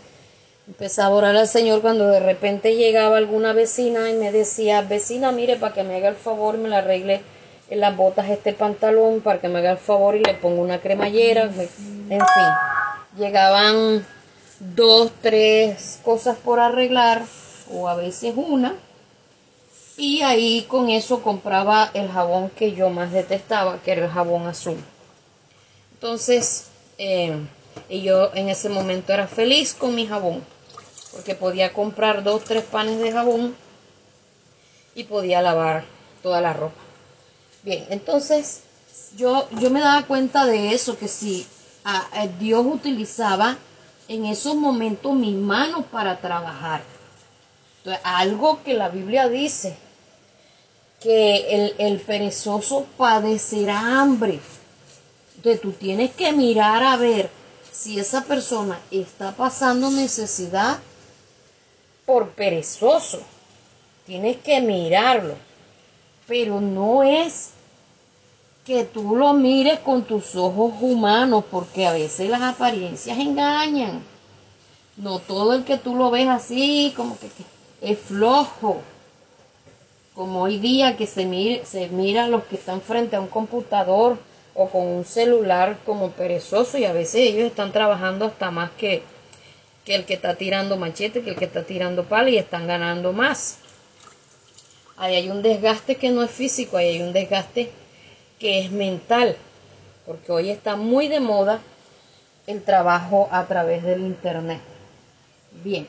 empezaba 0.69 1.09
a 1.09 1.19
orar 1.19 1.37
al 1.37 1.49
Señor 1.49 1.83
cuando 1.83 2.07
de 2.07 2.21
repente 2.21 2.77
llegaba 2.77 3.17
alguna 3.17 3.53
vecina 3.53 4.09
y 4.09 4.15
me 4.15 4.31
decía, 4.31 4.83
vecina, 4.83 5.33
mire, 5.33 5.57
para 5.57 5.75
que 5.75 5.83
me 5.83 5.97
haga 5.97 6.09
el 6.09 6.17
favor, 6.17 6.57
me 6.59 6.69
la 6.69 6.79
arregle 6.79 7.23
las 7.71 7.97
botas 7.97 8.29
este 8.29 8.53
pantalón, 8.53 9.21
para 9.21 9.41
que 9.41 9.49
me 9.49 9.61
haga 9.61 9.73
el 9.73 9.79
favor 9.79 10.17
y 10.17 10.23
le 10.23 10.35
pongo 10.35 10.63
una 10.63 10.81
cremallera, 10.81 11.45
en 11.45 11.53
fin, 11.55 12.19
llegaban 13.17 14.07
dos, 14.61 15.11
tres 15.21 16.01
cosas 16.05 16.37
por 16.37 16.61
arreglar 16.61 17.23
o 17.73 17.89
a 17.89 17.95
veces 17.95 18.35
una 18.37 18.75
y 19.97 20.23
ahí 20.23 20.63
con 20.69 20.89
eso 20.89 21.23
compraba 21.23 21.91
el 21.95 22.09
jabón 22.09 22.51
que 22.51 22.73
yo 22.73 22.91
más 22.91 23.13
detestaba, 23.13 23.79
que 23.83 23.93
era 23.93 24.07
el 24.07 24.11
jabón 24.11 24.47
azul. 24.47 24.79
Entonces, 25.95 26.69
eh, 26.99 27.37
y 27.89 28.03
yo 28.03 28.35
en 28.35 28.49
ese 28.49 28.69
momento 28.69 29.13
era 29.13 29.27
feliz 29.27 29.75
con 29.75 29.95
mi 29.95 30.07
jabón, 30.07 30.43
porque 31.13 31.35
podía 31.35 31.73
comprar 31.73 32.23
dos, 32.23 32.43
tres 32.45 32.65
panes 32.65 32.99
de 33.01 33.13
jabón 33.13 33.55
y 34.95 35.05
podía 35.05 35.43
lavar 35.43 35.85
toda 36.23 36.41
la 36.41 36.53
ropa. 36.53 36.82
Bien, 37.63 37.87
entonces 37.91 38.63
yo, 39.17 39.49
yo 39.61 39.71
me 39.71 39.81
daba 39.81 40.07
cuenta 40.07 40.47
de 40.47 40.75
eso, 40.75 40.99
que 40.99 41.09
si 41.09 41.47
Dios 42.39 42.65
utilizaba 42.67 43.57
en 44.09 44.27
esos 44.27 44.55
momentos 44.55 45.15
mis 45.15 45.35
manos 45.35 45.85
para 45.91 46.21
trabajar. 46.21 46.83
algo 48.05 48.63
que 48.63 48.75
la 48.75 48.89
Biblia 48.89 49.29
dice, 49.29 49.77
que 51.01 51.75
el, 51.79 52.01
perezoso 52.01 52.87
padecerá 52.97 54.01
hambre. 54.01 54.39
Entonces 55.37 55.61
tú 55.61 55.73
tienes 55.73 56.13
que 56.13 56.33
mirar 56.33 56.83
a 56.85 56.97
ver 56.97 57.29
si 57.73 57.99
esa 57.99 58.23
persona 58.23 58.79
está 58.91 59.33
pasando 59.33 59.91
necesidad 59.91 60.79
por 62.07 62.31
perezoso. 62.31 63.21
Tienes 64.07 64.37
que 64.39 64.61
mirarlo. 64.61 65.35
Pero 66.27 66.61
no 66.61 67.03
es 67.03 67.51
que 68.65 68.85
tú 68.85 69.17
lo 69.17 69.33
mires 69.33 69.81
con 69.81 70.05
tus 70.05 70.37
ojos 70.37 70.73
humanos, 70.81 71.45
porque 71.51 71.87
a 71.87 71.93
veces 71.93 72.31
las 72.31 72.43
apariencias 72.43 73.19
engañan. 73.19 74.03
No 74.97 75.19
todo 75.19 75.55
el 75.55 75.65
que 75.65 75.79
tú 75.79 75.97
lo 75.97 76.11
ves 76.11 76.29
así, 76.29 76.93
como 76.97 77.19
que 77.19 77.29
es 77.81 77.99
flojo 77.99 78.81
como 80.15 80.43
hoy 80.43 80.59
día 80.59 80.97
que 80.97 81.07
se, 81.07 81.63
se 81.65 81.89
mira 81.89 82.25
a 82.25 82.29
los 82.29 82.45
que 82.45 82.57
están 82.57 82.81
frente 82.81 83.17
a 83.17 83.21
un 83.21 83.29
computador 83.29 84.19
o 84.55 84.69
con 84.69 84.87
un 84.87 85.05
celular 85.05 85.79
como 85.87 86.11
perezoso 86.11 86.77
y 86.77 86.85
a 86.85 86.93
veces 86.93 87.23
ellos 87.23 87.47
están 87.47 87.73
trabajando 87.73 88.27
hasta 88.27 88.51
más 88.51 88.71
que, 88.73 89.03
que 89.85 89.95
el 89.95 90.05
que 90.05 90.15
está 90.15 90.35
tirando 90.35 90.77
machete, 90.77 91.23
que 91.23 91.31
el 91.31 91.37
que 91.37 91.47
está 91.47 91.63
tirando 91.63 92.05
pala 92.05 92.29
y 92.29 92.37
están 92.37 92.67
ganando 92.67 93.13
más. 93.13 93.59
Ahí 94.97 95.15
hay 95.17 95.31
un 95.31 95.43
desgaste 95.43 95.97
que 95.97 96.11
no 96.11 96.23
es 96.23 96.31
físico, 96.31 96.77
ahí 96.77 96.97
hay 96.97 97.03
un 97.03 97.13
desgaste 97.13 97.71
que 98.39 98.61
es 98.61 98.71
mental, 98.71 99.37
porque 100.07 100.33
hoy 100.33 100.51
está 100.51 100.77
muy 100.77 101.09
de 101.09 101.21
moda 101.21 101.61
el 102.47 102.63
trabajo 102.63 103.29
a 103.31 103.47
través 103.47 103.83
del 103.83 104.01
internet. 104.01 104.61
Bien, 105.63 105.89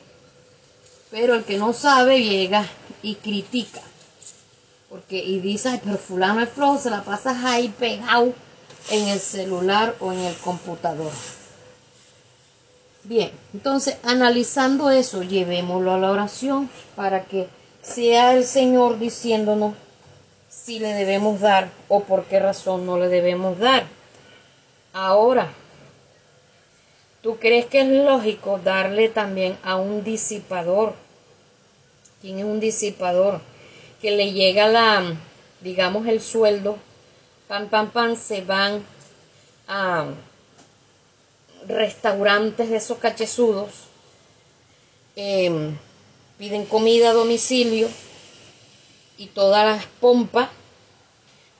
pero 1.10 1.34
el 1.34 1.44
que 1.44 1.58
no 1.58 1.72
sabe 1.72 2.22
llega 2.22 2.66
y 3.02 3.16
critica. 3.16 3.80
Porque, 4.88 5.18
y 5.18 5.40
dices, 5.40 5.80
pero 5.82 5.98
fulano 5.98 6.40
es 6.40 6.48
flojo, 6.48 6.78
se 6.78 6.90
la 6.90 7.02
pasas 7.02 7.44
ahí 7.44 7.68
pegado 7.68 8.32
en 8.90 9.08
el 9.08 9.18
celular 9.18 9.96
o 10.00 10.12
en 10.12 10.20
el 10.20 10.36
computador. 10.36 11.10
Bien, 13.02 13.30
entonces 13.52 13.96
analizando 14.02 14.90
eso, 14.90 15.22
llevémoslo 15.22 15.92
a 15.92 15.98
la 15.98 16.10
oración 16.10 16.70
para 16.96 17.24
que 17.24 17.48
sea 17.84 18.34
el 18.34 18.44
Señor 18.44 18.98
diciéndonos 18.98 19.74
si 20.48 20.78
le 20.80 20.94
debemos 20.94 21.40
dar 21.40 21.70
o 21.88 22.00
por 22.00 22.24
qué 22.24 22.40
razón 22.40 22.86
no 22.86 22.98
le 22.98 23.08
debemos 23.08 23.58
dar. 23.58 23.84
Ahora, 24.92 25.52
¿tú 27.22 27.36
crees 27.38 27.66
que 27.66 27.82
es 27.82 27.88
lógico 27.88 28.58
darle 28.58 29.08
también 29.08 29.56
a 29.62 29.76
un 29.76 30.02
disipador? 30.02 30.94
¿Quién 32.20 32.38
es 32.38 32.44
un 32.44 32.58
disipador? 32.58 33.40
que 34.04 34.10
le 34.10 34.32
llega 34.32 34.68
la, 34.68 35.16
digamos, 35.62 36.06
el 36.06 36.20
sueldo, 36.20 36.76
pan, 37.48 37.70
pan, 37.70 37.90
pan, 37.90 38.18
se 38.18 38.42
van 38.42 38.84
a 39.66 40.08
restaurantes 41.66 42.68
de 42.68 42.76
esos 42.76 42.98
cachezudos, 42.98 43.70
em, 45.16 45.74
piden 46.38 46.66
comida 46.66 47.10
a 47.10 47.14
domicilio 47.14 47.88
y 49.16 49.26
todas 49.26 49.64
las 49.64 49.86
pompas, 50.00 50.48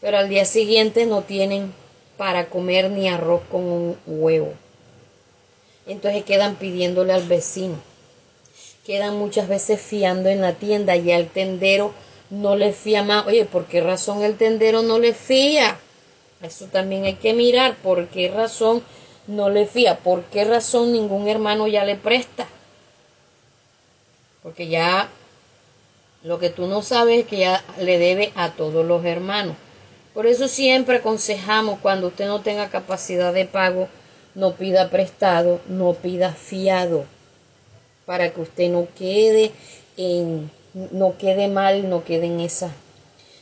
pero 0.00 0.18
al 0.18 0.28
día 0.28 0.44
siguiente 0.44 1.06
no 1.06 1.22
tienen 1.22 1.72
para 2.16 2.46
comer 2.46 2.90
ni 2.90 3.08
arroz 3.08 3.42
con 3.50 3.64
un 3.64 3.96
huevo. 4.06 4.52
Entonces 5.86 6.24
quedan 6.24 6.56
pidiéndole 6.56 7.12
al 7.12 7.26
vecino. 7.26 7.76
Quedan 8.86 9.16
muchas 9.16 9.48
veces 9.48 9.80
fiando 9.80 10.28
en 10.28 10.40
la 10.40 10.54
tienda 10.54 10.96
y 10.96 11.10
al 11.12 11.28
tendero 11.28 11.92
no 12.30 12.56
le 12.56 12.72
fía 12.72 13.02
más. 13.02 13.26
Oye, 13.26 13.44
¿por 13.44 13.66
qué 13.66 13.80
razón 13.80 14.22
el 14.22 14.36
tendero 14.36 14.82
no 14.82 14.98
le 14.98 15.14
fía? 15.14 15.78
Eso 16.42 16.66
también 16.66 17.04
hay 17.04 17.14
que 17.14 17.32
mirar. 17.32 17.76
¿Por 17.76 18.08
qué 18.08 18.28
razón 18.28 18.82
no 19.26 19.48
le 19.48 19.66
fía? 19.66 19.98
¿Por 19.98 20.24
qué 20.24 20.44
razón 20.44 20.92
ningún 20.92 21.28
hermano 21.28 21.66
ya 21.66 21.84
le 21.84 21.96
presta? 21.96 22.46
Porque 24.44 24.68
ya 24.68 25.08
lo 26.22 26.38
que 26.38 26.50
tú 26.50 26.68
no 26.68 26.82
sabes 26.82 27.20
es 27.22 27.26
que 27.26 27.38
ya 27.38 27.64
le 27.80 27.98
debe 27.98 28.32
a 28.36 28.52
todos 28.52 28.86
los 28.86 29.04
hermanos. 29.04 29.56
Por 30.14 30.26
eso 30.26 30.46
siempre 30.46 30.98
aconsejamos 30.98 31.80
cuando 31.80 32.06
usted 32.06 32.28
no 32.28 32.42
tenga 32.42 32.68
capacidad 32.68 33.32
de 33.32 33.46
pago, 33.46 33.88
no 34.36 34.54
pida 34.54 34.90
prestado, 34.90 35.60
no 35.66 35.94
pida 35.94 36.32
fiado, 36.32 37.06
para 38.06 38.32
que 38.32 38.40
usted 38.42 38.70
no 38.70 38.86
quede 38.96 39.50
en 39.96 40.50
no 40.74 41.16
quede 41.18 41.48
mal, 41.48 41.88
no 41.88 42.04
quede 42.04 42.26
en 42.26 42.40
esa 42.40 42.70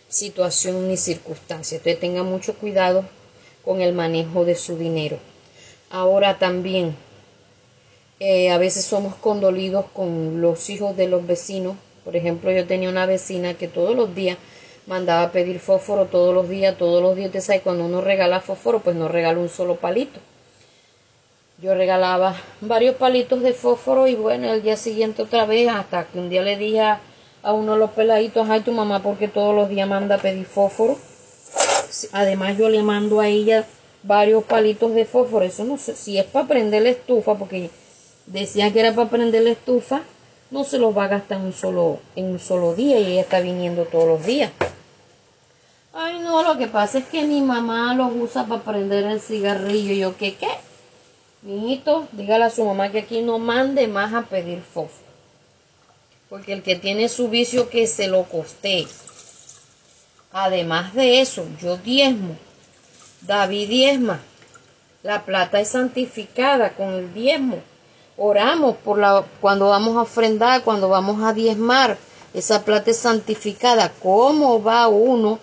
situación 0.09 0.89
ni 0.89 0.97
circunstancia. 0.97 1.77
Entonces 1.77 1.99
tenga 1.99 2.23
mucho 2.23 2.55
cuidado 2.55 3.05
con 3.65 3.81
el 3.81 3.93
manejo 3.93 4.45
de 4.45 4.55
su 4.55 4.77
dinero. 4.77 5.19
Ahora 5.91 6.39
también, 6.39 6.95
eh, 8.23 8.51
a 8.51 8.59
veces 8.59 8.85
somos 8.85 9.15
condolidos 9.17 9.87
con 9.93 10.41
los 10.41 10.71
hijos 10.71 10.97
de 10.97 11.09
los 11.09 11.27
vecinos. 11.27 11.77
Por 12.05 12.17
ejemplo, 12.17 12.51
yo 12.51 12.67
tenía 12.67 12.89
una 12.89 13.07
vecina 13.07 13.55
que 13.55 13.69
todos 13.69 13.97
los 13.97 14.15
días 14.15 14.39
mandaba 14.87 15.23
a 15.23 15.33
pedir 15.33 15.61
fósforo, 15.61 16.07
todos 16.07 16.35
los 16.35 16.49
días, 16.49 16.77
todos 16.77 17.03
los 17.03 17.17
días. 17.17 17.29
Usted 17.29 17.41
sabe, 17.41 17.61
cuando 17.61 17.85
uno 17.85 18.01
regala 18.01 18.41
fósforo, 18.41 18.81
pues 18.81 18.97
no 18.97 19.09
regala 19.09 19.39
un 19.39 19.49
solo 19.49 19.77
palito. 19.77 20.21
Yo 21.59 21.75
regalaba 21.75 22.35
varios 22.61 22.97
palitos 22.97 23.43
de 23.43 23.53
fósforo 23.53 24.09
y 24.09 24.15
bueno, 24.15 24.53
el 24.53 24.63
día 24.63 24.77
siguiente 24.77 25.23
otra 25.23 25.45
vez, 25.47 25.69
hasta 25.69 26.05
que 26.05 26.19
un 26.19 26.29
día 26.29 26.43
le 26.43 26.57
dije 26.57 26.81
a 26.81 27.01
a 27.43 27.53
uno 27.53 27.73
de 27.73 27.79
los 27.79 27.91
peladitos, 27.91 28.49
ay 28.49 28.61
tu 28.61 28.73
mamá 28.73 29.03
porque 29.03 29.29
todos 29.29 29.55
los 29.55 29.69
días 29.69 29.89
manda 29.89 30.17
a 30.17 30.19
pedir 30.19 30.47
fósforo. 30.47 30.97
Además 32.13 32.57
yo 32.57 32.69
le 32.69 32.83
mando 32.83 33.21
a 33.21 33.29
ella 33.29 33.67
varios 34.03 34.45
palitos 34.45 34.95
de 34.95 35.05
fósforo. 35.05 35.45
Eso 35.45 35.65
no 35.65 35.77
sé 35.77 35.95
si 35.95 36.19
es 36.19 36.25
para 36.25 36.47
prender 36.47 36.83
la 36.83 36.91
estufa, 36.91 37.35
porque 37.35 37.71
decía 38.27 38.73
que 38.73 38.81
era 38.81 38.95
para 38.95 39.11
prender 39.11 39.43
la 39.43 39.51
estufa. 39.51 40.03
no 40.51 40.65
se 40.65 40.79
los 40.79 40.97
va 40.97 41.05
a 41.05 41.09
gastar 41.09 41.39
en 41.39 41.47
un 41.47 41.53
solo, 41.55 42.01
en 42.15 42.27
un 42.27 42.39
solo 42.39 42.75
día 42.75 42.99
y 42.99 43.13
ella 43.13 43.23
está 43.23 43.41
viniendo 43.41 43.85
todos 43.85 44.07
los 44.07 44.27
días. 44.27 44.53
Ay, 45.95 46.19
no, 46.21 46.43
lo 46.43 46.59
que 46.59 46.69
pasa 46.69 46.99
es 46.99 47.07
que 47.07 47.25
mi 47.25 47.41
mamá 47.41 47.95
los 47.95 48.13
usa 48.15 48.47
para 48.47 48.63
prender 48.63 49.05
el 49.05 49.21
cigarrillo. 49.21 49.95
yo, 49.95 50.17
¿qué 50.17 50.35
qué? 50.35 50.49
Niñito, 51.43 52.07
dígale 52.13 52.45
a 52.45 52.51
su 52.51 52.65
mamá 52.65 52.91
que 52.91 53.01
aquí 53.01 53.21
no 53.21 53.39
mande 53.39 53.89
más 53.89 54.15
a 54.15 54.23
pedir 54.23 54.63
fósforo. 54.63 55.11
Porque 56.31 56.53
el 56.53 56.63
que 56.63 56.77
tiene 56.77 57.09
su 57.09 57.29
vicio 57.29 57.69
que 57.69 57.87
se 57.87 58.09
lo 58.09 58.25
coste. 58.25 58.87
Además 60.33 60.95
de 60.95 61.21
eso, 61.21 61.47
yo 61.61 61.77
diezmo. 61.77 62.37
David 63.23 63.69
diezma. 63.69 64.21
La 65.03 65.25
plata 65.25 65.61
es 65.61 65.69
santificada 65.69 66.75
con 66.75 66.95
el 66.95 67.13
diezmo. 67.13 67.59
Oramos 68.25 68.77
por 68.77 68.99
la 68.99 69.25
cuando 69.41 69.71
vamos 69.71 69.97
a 69.97 70.03
ofrendar, 70.03 70.63
cuando 70.63 70.89
vamos 70.89 71.25
a 71.25 71.33
diezmar. 71.33 71.99
Esa 72.33 72.65
plata 72.65 72.93
santificada. 72.95 73.93
¿Cómo 74.01 74.63
va 74.63 74.87
uno 74.87 75.41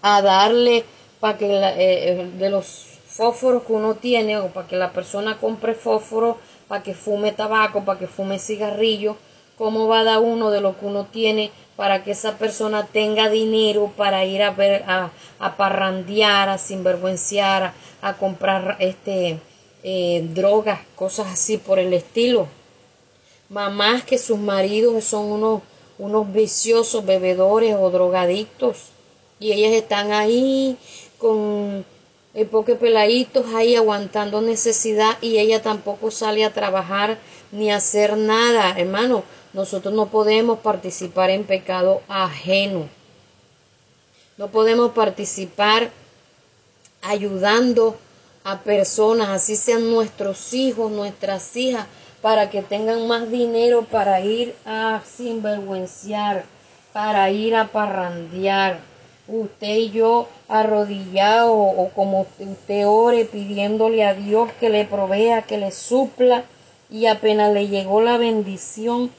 a 0.00 0.22
darle 0.22 0.86
para 1.20 1.36
que 1.36 1.46
eh, 1.46 1.74
eh, 1.76 2.30
de 2.38 2.48
los 2.48 2.86
fósforos 3.06 3.64
que 3.64 3.74
uno 3.74 3.96
tiene 3.96 4.38
o 4.38 4.48
para 4.48 4.66
que 4.66 4.76
la 4.76 4.90
persona 4.90 5.38
compre 5.38 5.74
fósforo, 5.74 6.38
para 6.66 6.82
que 6.82 6.94
fume 6.94 7.32
tabaco, 7.32 7.84
para 7.84 7.98
que 7.98 8.06
fume 8.06 8.38
cigarrillo? 8.38 9.18
¿Cómo 9.58 9.86
va 9.86 10.00
a 10.00 10.04
dar 10.04 10.20
uno 10.20 10.50
de 10.50 10.62
lo 10.62 10.78
que 10.78 10.86
uno 10.86 11.04
tiene 11.04 11.52
para 11.76 12.04
que 12.04 12.12
esa 12.12 12.38
persona 12.38 12.86
tenga 12.86 13.28
dinero 13.28 13.92
para 13.98 14.24
ir 14.24 14.42
a 14.42 14.50
ver, 14.50 14.82
a, 14.88 15.10
a 15.38 15.56
parrandear, 15.56 16.48
a 16.48 16.56
sinvergüenciar, 16.56 17.74
a, 18.00 18.14
comprar 18.14 18.76
este 18.78 19.40
eh, 19.86 20.26
drogas, 20.32 20.80
cosas 20.96 21.26
así 21.28 21.58
por 21.58 21.78
el 21.78 21.92
estilo. 21.92 22.48
Mamás 23.50 24.02
que 24.02 24.16
sus 24.16 24.38
maridos 24.38 25.04
son 25.04 25.26
unos, 25.26 25.62
unos 25.98 26.32
viciosos 26.32 27.04
bebedores 27.04 27.76
o 27.78 27.90
drogadictos 27.90 28.86
y 29.38 29.52
ellas 29.52 29.72
están 29.72 30.10
ahí 30.12 30.78
con 31.18 31.84
el 32.32 32.46
poque 32.46 32.76
peladitos 32.76 33.44
ahí 33.54 33.76
aguantando 33.76 34.40
necesidad 34.40 35.18
y 35.20 35.38
ella 35.38 35.60
tampoco 35.60 36.10
sale 36.10 36.46
a 36.46 36.54
trabajar 36.54 37.18
ni 37.52 37.70
a 37.70 37.76
hacer 37.76 38.16
nada, 38.16 38.74
hermano. 38.78 39.22
Nosotros 39.52 39.92
no 39.92 40.06
podemos 40.06 40.60
participar 40.60 41.28
en 41.28 41.44
pecado 41.44 42.00
ajeno. 42.08 42.88
No 44.38 44.48
podemos 44.48 44.92
participar 44.92 45.90
ayudando 47.02 47.98
a 48.44 48.58
personas, 48.58 49.30
así 49.30 49.56
sean 49.56 49.90
nuestros 49.90 50.52
hijos, 50.52 50.92
nuestras 50.92 51.56
hijas, 51.56 51.86
para 52.20 52.50
que 52.50 52.62
tengan 52.62 53.06
más 53.08 53.30
dinero 53.30 53.84
para 53.84 54.20
ir 54.20 54.54
a 54.66 55.00
sinvergüenciar, 55.16 56.44
para 56.92 57.30
ir 57.30 57.56
a 57.56 57.68
parrandear. 57.68 58.80
Usted 59.26 59.76
y 59.76 59.90
yo 59.90 60.28
arrodillado 60.48 61.54
o 61.54 61.88
como 61.94 62.26
usted 62.38 62.86
ore 62.86 63.24
pidiéndole 63.24 64.04
a 64.04 64.12
Dios 64.12 64.50
que 64.60 64.68
le 64.68 64.84
provea, 64.84 65.42
que 65.42 65.56
le 65.56 65.70
supla 65.70 66.44
y 66.90 67.06
apenas 67.06 67.52
le 67.54 67.68
llegó 67.68 68.02
la 68.02 68.18
bendición, 68.18 69.10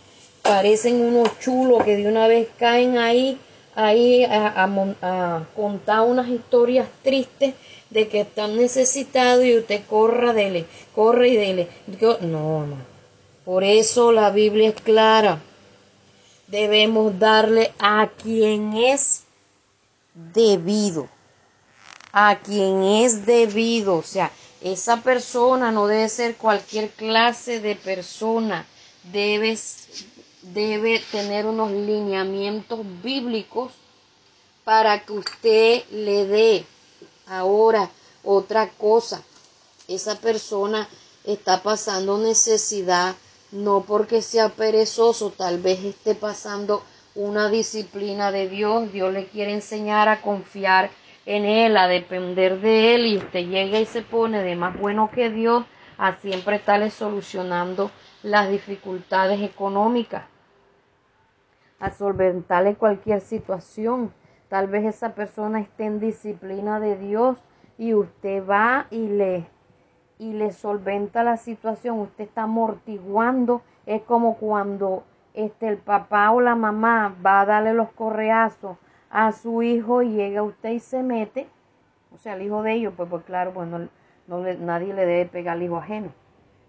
parecen 0.44 1.02
unos 1.02 1.40
chulos 1.40 1.84
que 1.84 1.98
de 1.98 2.08
una 2.08 2.28
vez 2.28 2.48
caen 2.60 3.00
ahí, 3.00 3.40
ahí 3.76 4.24
a, 4.24 5.44
contar 5.56 6.02
unas 6.02 6.28
historias 6.30 6.88
tristes 7.02 7.56
de 7.96 8.10
que 8.10 8.20
están 8.22 8.58
necesitados 8.58 9.46
y 9.46 9.58
usted 9.58 9.86
corra, 9.90 10.34
dele, 10.34 10.66
corre 10.94 11.30
y 11.30 11.38
dele. 11.38 11.70
No, 12.20 12.68
no. 12.68 12.76
Por 13.46 13.64
eso 13.64 14.12
la 14.12 14.32
Biblia 14.32 14.68
es 14.68 14.82
clara. 14.82 15.42
Debemos 16.48 17.18
darle 17.18 17.72
a 17.80 18.10
quien 18.22 18.76
es 18.76 19.24
debido. 20.14 21.08
A 22.12 22.40
quien 22.40 22.84
es 22.84 23.26
debido. 23.26 23.96
O 23.96 24.04
sea, 24.04 24.30
esa 24.60 25.02
persona 25.02 25.72
no 25.72 25.88
debe 25.88 26.10
ser 26.10 26.36
cualquier 26.36 26.90
clase 26.90 27.62
de 27.62 27.78
persona. 27.78 28.66
Debe 29.14 29.58
tener 31.14 31.46
unos 31.46 31.72
lineamientos 31.72 32.82
bíblicos 33.02 33.72
para 34.66 35.00
que 35.06 35.14
usted 35.14 35.84
le 35.92 36.26
dé 36.26 36.66
ahora 37.28 37.90
otra 38.24 38.70
cosa. 38.70 39.22
Esa 39.88 40.20
persona 40.20 40.88
está 41.24 41.62
pasando 41.62 42.18
necesidad 42.18 43.16
no 43.52 43.82
porque 43.82 44.22
sea 44.22 44.50
perezoso, 44.50 45.32
tal 45.32 45.62
vez 45.62 45.84
esté 45.84 46.16
pasando 46.16 46.84
una 47.16 47.50
disciplina 47.50 48.32
de 48.32 48.50
Dios, 48.50 48.92
Dios 48.92 49.14
le 49.14 49.28
quiere 49.28 49.54
enseñar 49.54 50.10
a 50.10 50.22
confiar 50.22 50.90
en 51.26 51.46
Él, 51.46 51.78
a 51.78 51.88
depender 51.88 52.60
de 52.60 52.96
Él 52.96 53.06
y 53.06 53.18
usted 53.18 53.48
llega 53.48 53.80
y 53.80 53.86
se 53.86 54.02
pone 54.02 54.44
de 54.44 54.56
más 54.56 54.78
bueno 54.78 55.10
que 55.14 55.30
Dios 55.30 55.64
a 55.98 56.18
siempre 56.18 56.58
estarle 56.58 56.92
solucionando 56.92 57.92
las 58.24 58.50
dificultades 58.50 59.42
económicas 59.42 60.26
a 61.80 61.92
solventarle 61.92 62.76
cualquier 62.76 63.22
situación. 63.22 64.14
Tal 64.56 64.68
vez 64.68 64.86
esa 64.86 65.14
persona 65.16 65.60
esté 65.60 65.84
en 65.84 66.00
disciplina 66.00 66.80
de 66.80 66.96
Dios 66.96 67.38
y 67.78 67.94
usted 67.94 68.42
va 68.48 68.86
y 68.90 69.10
le 69.10 69.46
y 70.18 70.32
le 70.32 70.54
solventa 70.54 71.26
la 71.26 71.36
situación, 71.36 72.00
usted 72.00 72.24
está 72.24 72.44
amortiguando, 72.44 73.64
es 73.86 74.02
como 74.04 74.38
cuando 74.38 75.04
este 75.34 75.68
el 75.68 75.78
papá 75.78 76.32
o 76.32 76.40
la 76.40 76.56
mamá 76.56 77.14
va 77.22 77.42
a 77.42 77.46
darle 77.46 77.74
los 77.74 77.92
correazos 77.92 78.78
a 79.10 79.34
su 79.34 79.62
hijo 79.62 80.04
y 80.04 80.12
llega 80.12 80.42
usted 80.42 80.70
y 80.70 80.80
se 80.80 81.04
mete, 81.04 81.50
o 82.14 82.18
sea, 82.18 82.36
el 82.36 82.44
hijo 82.44 82.64
de 82.64 82.76
ellos, 82.76 82.94
pues, 82.96 83.10
pues 83.10 83.26
claro, 83.26 83.52
pues 83.52 83.68
no, 83.68 83.90
nadie 84.30 84.94
le 84.94 85.06
debe 85.06 85.26
pegar 85.26 85.58
al 85.58 85.64
hijo 85.64 85.76
ajeno. 85.76 86.14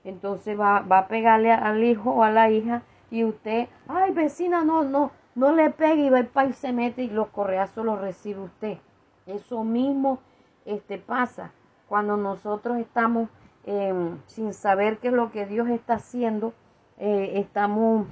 Entonces 0.02 0.58
va, 0.58 0.80
va 0.80 0.98
a 0.98 1.06
pegarle 1.06 1.52
al 1.52 1.84
hijo 1.84 2.10
o 2.10 2.24
a 2.24 2.32
la 2.32 2.50
hija 2.50 2.82
y 3.12 3.22
usted, 3.22 3.68
ay 3.86 4.10
vecina, 4.10 4.64
no, 4.64 4.82
no, 4.82 5.12
no 5.36 5.54
le 5.54 5.70
pegue 5.70 6.06
y 6.06 6.10
va 6.10 6.18
el 6.18 6.26
país 6.26 6.56
se 6.56 6.72
mete 6.72 7.02
y 7.02 7.10
los 7.10 7.28
correazos 7.28 7.84
los 7.84 8.00
recibe 8.00 8.40
usted. 8.40 8.78
Eso 9.26 9.62
mismo 9.62 10.18
este, 10.64 10.98
pasa 10.98 11.52
cuando 11.88 12.16
nosotros 12.16 12.78
estamos 12.78 13.28
em, 13.64 14.18
sin 14.26 14.52
saber 14.52 14.98
qué 14.98 15.08
es 15.08 15.14
lo 15.14 15.30
que 15.30 15.46
Dios 15.46 15.68
está 15.68 15.94
haciendo, 15.94 16.54
eh, 16.98 17.32
estamos 17.34 18.06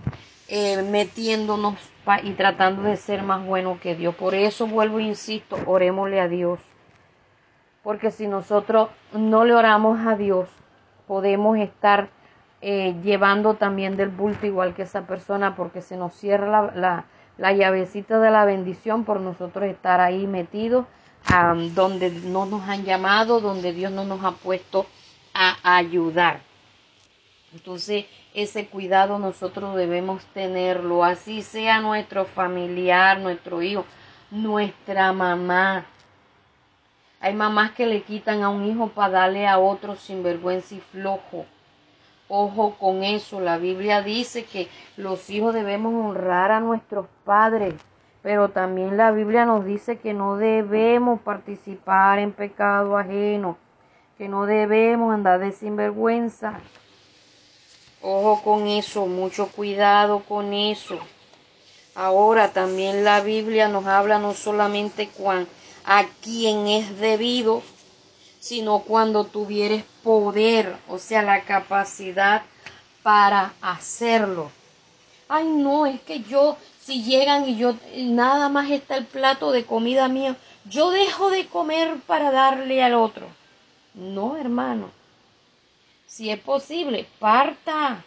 eh, 0.48 0.82
metiéndonos 0.82 1.74
y 2.22 2.32
tratando 2.32 2.82
de 2.82 2.96
ser 2.96 3.22
más 3.22 3.44
buenos 3.44 3.80
que 3.80 3.96
Dios. 3.96 4.14
Por 4.14 4.34
eso 4.34 4.66
vuelvo 4.66 4.98
e 4.98 5.04
insisto, 5.04 5.56
orémosle 5.66 6.20
a 6.20 6.28
Dios. 6.28 6.60
Porque 7.82 8.10
si 8.10 8.26
nosotros 8.26 8.90
no 9.12 9.44
le 9.44 9.54
oramos 9.54 10.06
a 10.06 10.16
Dios, 10.16 10.48
podemos 11.06 11.58
estar 11.58 12.10
eh, 12.60 12.94
llevando 13.02 13.54
también 13.54 13.96
del 13.96 14.08
bulto 14.08 14.46
igual 14.46 14.74
que 14.74 14.82
esa 14.82 15.06
persona 15.06 15.54
porque 15.54 15.82
se 15.82 15.96
nos 15.96 16.14
cierra 16.14 16.48
la, 16.48 16.72
la, 16.74 17.04
llavecita 17.38 18.20
de 18.20 18.30
la 18.30 18.44
bendición 18.44 19.04
por 19.04 19.20
nosotros 19.20 19.64
estar 19.64 20.00
ahí 20.00 20.26
metidos 20.26 20.86
donde 21.74 22.10
no 22.10 22.46
nos 22.46 22.68
han 22.68 22.84
llamado, 22.84 23.40
donde 23.40 23.72
Dios 23.72 23.90
no 23.90 24.04
nos 24.04 24.22
ha 24.24 24.32
puesto 24.32 24.86
a 25.32 25.76
ayudar. 25.76 26.40
Entonces, 27.52 28.06
ese 28.34 28.66
cuidado 28.66 29.18
nosotros 29.18 29.76
debemos 29.76 30.24
tenerlo, 30.26 31.04
así 31.04 31.42
sea 31.42 31.80
nuestro 31.80 32.24
familiar, 32.24 33.20
nuestro 33.20 33.62
hijo, 33.62 33.84
nuestra 34.30 35.12
mamá. 35.12 35.86
Hay 37.20 37.32
mamás 37.32 37.72
que 37.72 37.86
le 37.86 38.02
quitan 38.02 38.42
a 38.42 38.48
un 38.48 38.66
hijo 38.66 38.88
para 38.88 39.20
darle 39.20 39.46
a 39.46 39.58
otro 39.58 39.96
sin 39.96 40.22
vergüenza 40.22 40.74
y 40.74 40.80
flojo. 40.80 41.46
Ojo 42.36 42.74
con 42.80 43.04
eso, 43.04 43.38
la 43.38 43.58
Biblia 43.58 44.02
dice 44.02 44.44
que 44.44 44.68
los 44.96 45.30
hijos 45.30 45.54
debemos 45.54 45.94
honrar 45.94 46.50
a 46.50 46.58
nuestros 46.58 47.06
padres, 47.24 47.74
pero 48.24 48.48
también 48.48 48.96
la 48.96 49.12
Biblia 49.12 49.44
nos 49.44 49.64
dice 49.64 50.00
que 50.00 50.14
no 50.14 50.36
debemos 50.36 51.20
participar 51.20 52.18
en 52.18 52.32
pecado 52.32 52.98
ajeno, 52.98 53.56
que 54.18 54.28
no 54.28 54.46
debemos 54.46 55.14
andar 55.14 55.38
de 55.38 55.52
sinvergüenza. 55.52 56.58
Ojo 58.02 58.42
con 58.42 58.66
eso, 58.66 59.06
mucho 59.06 59.46
cuidado 59.52 60.24
con 60.28 60.52
eso. 60.54 60.98
Ahora 61.94 62.48
también 62.48 63.04
la 63.04 63.20
Biblia 63.20 63.68
nos 63.68 63.86
habla 63.86 64.18
no 64.18 64.34
solamente 64.34 65.08
a 65.84 66.04
quien 66.20 66.66
es 66.66 66.98
debido, 66.98 67.62
sino 68.44 68.80
cuando 68.80 69.24
tuvieres 69.24 69.84
poder, 70.02 70.76
o 70.90 70.98
sea, 70.98 71.22
la 71.22 71.44
capacidad 71.44 72.42
para 73.02 73.54
hacerlo. 73.62 74.50
Ay, 75.30 75.46
no, 75.46 75.86
es 75.86 75.98
que 76.02 76.20
yo, 76.20 76.58
si 76.78 77.02
llegan 77.02 77.48
y 77.48 77.56
yo, 77.56 77.74
nada 77.96 78.50
más 78.50 78.70
está 78.70 78.98
el 78.98 79.06
plato 79.06 79.50
de 79.50 79.64
comida 79.64 80.08
mía, 80.08 80.36
yo 80.66 80.90
dejo 80.90 81.30
de 81.30 81.46
comer 81.46 81.96
para 82.06 82.30
darle 82.32 82.84
al 82.84 82.92
otro. 82.92 83.28
No, 83.94 84.36
hermano. 84.36 84.90
Si 86.06 86.28
es 86.28 86.38
posible, 86.38 87.08
parta, 87.18 88.04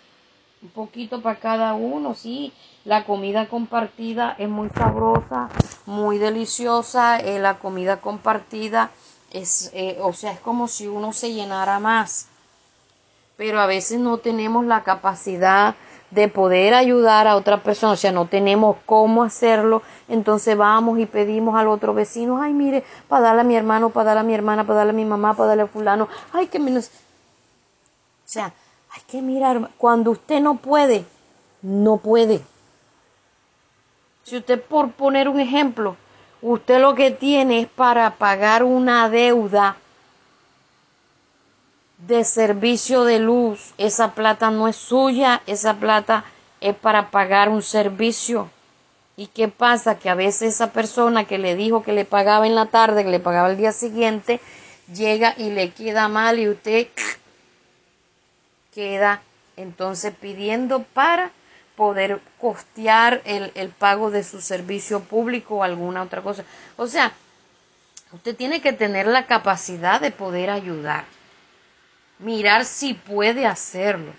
un 0.61 0.69
poquito 0.69 1.19
para 1.23 1.39
cada 1.39 1.73
uno, 1.73 2.13
sí. 2.13 2.53
La 2.85 3.05
comida 3.05 3.47
compartida 3.47 4.35
es 4.37 4.47
muy 4.47 4.69
sabrosa, 4.69 5.49
muy 5.87 6.19
deliciosa. 6.19 7.19
Eh, 7.19 7.39
la 7.39 7.57
comida 7.57 8.01
compartida 8.01 8.91
es, 9.37 9.71
eh, 9.73 9.97
o 10.01 10.13
sea, 10.13 10.31
es 10.31 10.39
como 10.39 10.67
si 10.67 10.87
uno 10.87 11.13
se 11.13 11.33
llenara 11.33 11.79
más. 11.79 12.27
Pero 13.37 13.59
a 13.59 13.65
veces 13.65 13.99
no 13.99 14.17
tenemos 14.17 14.65
la 14.65 14.83
capacidad 14.83 15.75
de 16.11 16.27
poder 16.29 16.73
ayudar 16.73 17.27
a 17.27 17.35
otra 17.35 17.61
persona, 17.61 17.93
o 17.93 17.97
sea, 17.97 18.11
no 18.11 18.27
tenemos 18.27 18.77
cómo 18.85 19.23
hacerlo, 19.23 19.81
entonces 20.07 20.55
vamos 20.55 20.99
y 20.99 21.05
pedimos 21.05 21.55
al 21.55 21.67
otro 21.67 21.93
vecino, 21.93 22.41
ay, 22.41 22.53
mire, 22.53 22.83
para 23.09 23.23
darle 23.23 23.41
a 23.41 23.43
mi 23.43 23.55
hermano, 23.55 23.89
para 23.89 24.05
darle 24.05 24.21
a 24.21 24.23
mi 24.23 24.33
hermana, 24.33 24.63
para 24.63 24.77
darle 24.77 24.91
a 24.91 24.95
mi 24.95 25.05
mamá, 25.05 25.33
para 25.33 25.49
darle 25.49 25.63
a 25.63 25.67
fulano, 25.67 26.07
ay, 26.31 26.47
que 26.47 26.59
menos. 26.59 26.87
O 26.87 28.29
sea, 28.29 28.53
hay 28.91 29.01
que 29.07 29.21
mirar, 29.21 29.69
cuando 29.77 30.11
usted 30.11 30.39
no 30.39 30.55
puede, 30.55 31.05
no 31.61 31.97
puede. 31.97 32.41
Si 34.23 34.37
usted, 34.37 34.61
por 34.61 34.91
poner 34.91 35.27
un 35.27 35.39
ejemplo, 35.39 35.97
usted 36.41 36.79
lo 36.79 36.95
que 36.95 37.11
tiene 37.11 37.61
es 37.61 37.67
para 37.67 38.15
pagar 38.15 38.63
una 38.63 39.09
deuda 39.09 39.77
de 41.97 42.23
servicio 42.23 43.03
de 43.03 43.19
luz. 43.19 43.73
Esa 43.77 44.13
plata 44.13 44.51
no 44.51 44.67
es 44.67 44.75
suya, 44.75 45.41
esa 45.47 45.75
plata 45.75 46.25
es 46.61 46.75
para 46.75 47.09
pagar 47.09 47.49
un 47.49 47.61
servicio. 47.61 48.49
¿Y 49.15 49.27
qué 49.27 49.47
pasa? 49.47 49.97
Que 49.97 50.09
a 50.09 50.15
veces 50.15 50.53
esa 50.53 50.71
persona 50.71 51.25
que 51.25 51.39
le 51.39 51.55
dijo 51.55 51.81
que 51.81 51.91
le 51.91 52.05
pagaba 52.05 52.45
en 52.45 52.55
la 52.55 52.67
tarde, 52.67 53.03
que 53.03 53.09
le 53.09 53.19
pagaba 53.19 53.49
el 53.49 53.57
día 53.57 53.71
siguiente, 53.71 54.39
llega 54.93 55.33
y 55.37 55.49
le 55.49 55.71
queda 55.71 56.07
mal 56.07 56.39
y 56.39 56.47
usted 56.47 56.87
queda 58.75 59.21
entonces 59.55 60.13
pidiendo 60.13 60.83
para 60.83 61.31
poder 61.77 62.19
costear 62.41 63.21
el, 63.23 63.53
el 63.55 63.69
pago 63.69 64.11
de 64.11 64.25
su 64.25 64.41
servicio 64.41 64.99
público 64.99 65.55
o 65.55 65.63
alguna 65.63 66.03
otra 66.03 66.21
cosa. 66.21 66.43
O 66.75 66.87
sea, 66.87 67.13
usted 68.11 68.35
tiene 68.35 68.59
que 68.59 68.73
tener 68.73 69.07
la 69.07 69.27
capacidad 69.27 70.01
de 70.01 70.11
poder 70.11 70.49
ayudar 70.49 71.05
mirar 72.19 72.65
si 72.65 72.93
puede 72.93 73.45
hacerlo. 73.45 74.11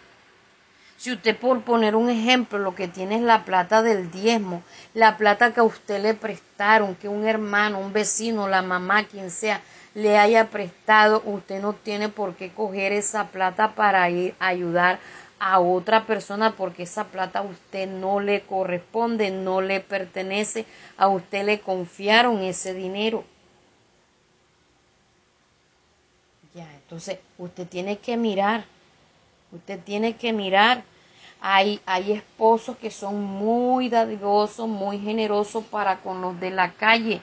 Si 0.96 1.12
usted 1.12 1.36
por 1.36 1.62
poner 1.62 1.94
un 1.94 2.10
ejemplo 2.10 2.58
lo 2.58 2.74
que 2.74 2.88
tiene 2.88 3.16
es 3.16 3.22
la 3.22 3.44
plata 3.44 3.82
del 3.82 4.10
diezmo, 4.10 4.62
la 4.94 5.16
plata 5.16 5.52
que 5.52 5.60
a 5.60 5.64
usted 5.64 6.02
le 6.02 6.14
prestaron, 6.14 6.96
que 6.96 7.08
un 7.08 7.24
hermano, 7.24 7.78
un 7.78 7.92
vecino, 7.92 8.48
la 8.48 8.62
mamá, 8.62 9.04
quien 9.04 9.30
sea, 9.30 9.60
le 9.94 10.18
haya 10.18 10.50
prestado, 10.50 11.22
usted 11.24 11.62
no 11.62 11.72
tiene 11.72 12.08
por 12.08 12.34
qué 12.34 12.50
coger 12.50 12.92
esa 12.92 13.28
plata 13.28 13.74
para 13.74 14.10
ir 14.10 14.34
a 14.40 14.48
ayudar 14.48 14.98
a 15.40 15.61
otra 15.61 16.07
persona 16.07 16.57
porque 16.57 16.85
esa 16.85 17.05
plata 17.05 17.40
a 17.40 17.42
usted 17.42 17.88
no 17.88 18.20
le 18.20 18.42
corresponde, 18.42 19.31
no 19.31 19.61
le 19.61 19.81
pertenece, 19.81 20.66
a 20.96 21.09
usted 21.09 21.44
le 21.44 21.61
confiaron 21.61 22.42
ese 22.42 22.74
dinero. 22.74 23.24
entonces 26.88 27.18
usted 27.37 27.68
tiene 27.68 27.98
que 27.98 28.16
mirar, 28.16 28.64
usted 29.53 29.79
tiene 29.81 30.16
que 30.16 30.33
mirar. 30.33 30.85
Hay, 31.40 31.81
hay 31.85 32.12
esposos 32.12 32.79
que 32.79 32.90
son 32.90 33.22
muy 33.22 33.90
dadivosos, 33.90 34.66
muy 34.66 34.98
generosos 34.98 35.64
para 35.64 35.98
con 35.98 36.22
los 36.22 36.40
de 36.40 36.51
la 36.51 36.72
calle. 36.72 37.20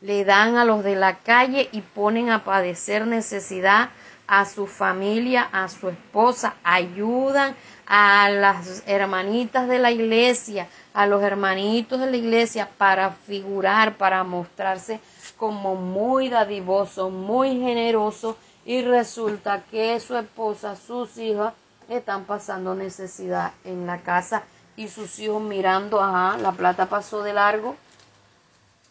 Le 0.00 0.24
dan 0.24 0.56
a 0.56 0.64
los 0.64 0.82
de 0.82 0.96
la 0.96 1.18
calle 1.18 1.68
y 1.70 1.82
ponen 1.82 2.30
a 2.30 2.42
padecer 2.42 3.06
necesidad 3.06 3.90
a 4.28 4.44
su 4.44 4.66
familia, 4.66 5.48
a 5.50 5.68
su 5.68 5.88
esposa, 5.88 6.54
ayudan 6.62 7.56
a 7.86 8.28
las 8.28 8.82
hermanitas 8.86 9.66
de 9.66 9.78
la 9.78 9.90
iglesia, 9.90 10.68
a 10.92 11.06
los 11.06 11.22
hermanitos 11.22 11.98
de 11.98 12.10
la 12.10 12.16
iglesia 12.18 12.68
para 12.76 13.10
figurar, 13.10 13.96
para 13.96 14.22
mostrarse 14.24 15.00
como 15.38 15.74
muy 15.76 16.28
dadivoso, 16.28 17.08
muy 17.08 17.58
generoso 17.58 18.36
y 18.66 18.82
resulta 18.82 19.62
que 19.70 19.98
su 19.98 20.14
esposa, 20.14 20.76
sus 20.76 21.16
hijas 21.16 21.54
están 21.88 22.24
pasando 22.24 22.74
necesidad 22.74 23.52
en 23.64 23.86
la 23.86 23.98
casa 24.02 24.42
y 24.76 24.88
sus 24.88 25.18
hijos 25.18 25.40
mirando, 25.40 26.02
ajá, 26.02 26.36
la 26.36 26.52
plata 26.52 26.86
pasó 26.86 27.22
de 27.22 27.32
largo, 27.32 27.76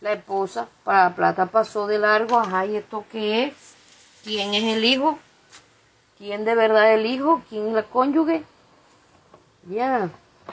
la 0.01 0.13
esposa, 0.13 0.67
para 0.83 1.09
la 1.09 1.15
plata 1.15 1.45
pasó 1.45 1.85
de 1.85 1.99
largo, 1.99 2.39
ajá, 2.39 2.65
¿y 2.65 2.77
esto 2.77 3.05
qué 3.11 3.45
es? 3.45 3.53
¿Quién 4.23 4.55
es 4.55 4.63
el 4.63 4.83
hijo? 4.83 5.19
¿Quién 6.17 6.45
de 6.45 6.55
verdad 6.55 6.93
el 6.93 7.05
hijo? 7.05 7.43
¿Quién 7.49 7.75
el 7.75 7.85
cónyuge? 7.85 8.43
Ya. 9.63 10.09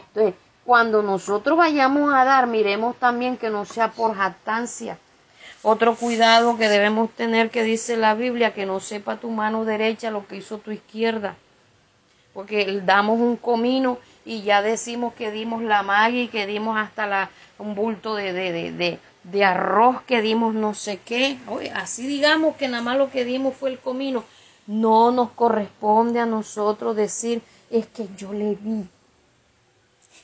Entonces, 0.09 0.35
cuando 0.65 1.03
nosotros 1.03 1.59
vayamos 1.59 2.13
a 2.13 2.25
dar, 2.25 2.47
miremos 2.47 2.97
también 2.97 3.37
que 3.37 3.51
no 3.51 3.65
sea 3.65 3.93
por 3.93 4.15
jactancia, 4.17 4.99
otro 5.63 5.97
cuidado 5.97 6.57
que 6.59 6.69
debemos 6.69 7.11
tener 7.11 7.51
que 7.51 7.63
dice 7.63 7.97
la 7.97 8.15
Biblia, 8.15 8.53
que 8.55 8.67
no 8.67 8.81
sepa 8.81 9.17
tu 9.17 9.31
mano 9.31 9.65
derecha 9.65 10.11
lo 10.11 10.27
que 10.27 10.37
hizo 10.37 10.59
tu 10.59 10.71
izquierda. 10.71 11.37
Porque 12.35 12.81
damos 12.85 13.21
un 13.21 13.37
comino 13.37 13.99
y 14.25 14.43
ya 14.43 14.61
decimos 14.61 15.15
que 15.15 15.31
dimos 15.31 15.63
la 15.63 15.83
magia 15.83 16.23
y 16.25 16.29
que 16.29 16.47
dimos 16.47 16.77
hasta 16.77 17.07
la, 17.07 17.31
un 17.59 17.75
bulto 17.75 18.15
de, 18.15 18.33
de, 18.33 18.73
de, 18.73 18.99
de 19.23 19.45
arroz, 19.45 20.03
que 20.03 20.21
dimos 20.21 20.55
no 20.55 20.75
sé 20.75 20.99
qué. 21.05 21.39
Así 21.75 22.07
digamos 22.07 22.57
que 22.57 22.69
nada 22.69 22.83
más 22.83 22.99
lo 22.99 23.11
que 23.11 23.25
dimos 23.25 23.55
fue 23.55 23.71
el 23.71 23.79
comino. 23.79 24.25
No 24.67 25.11
nos 25.11 25.31
corresponde 25.31 26.21
a 26.21 26.27
nosotros 26.27 26.97
decir, 26.97 27.43
es 27.71 27.87
que 27.87 28.09
yo 28.17 28.33
le 28.33 28.57
di. 28.57 28.89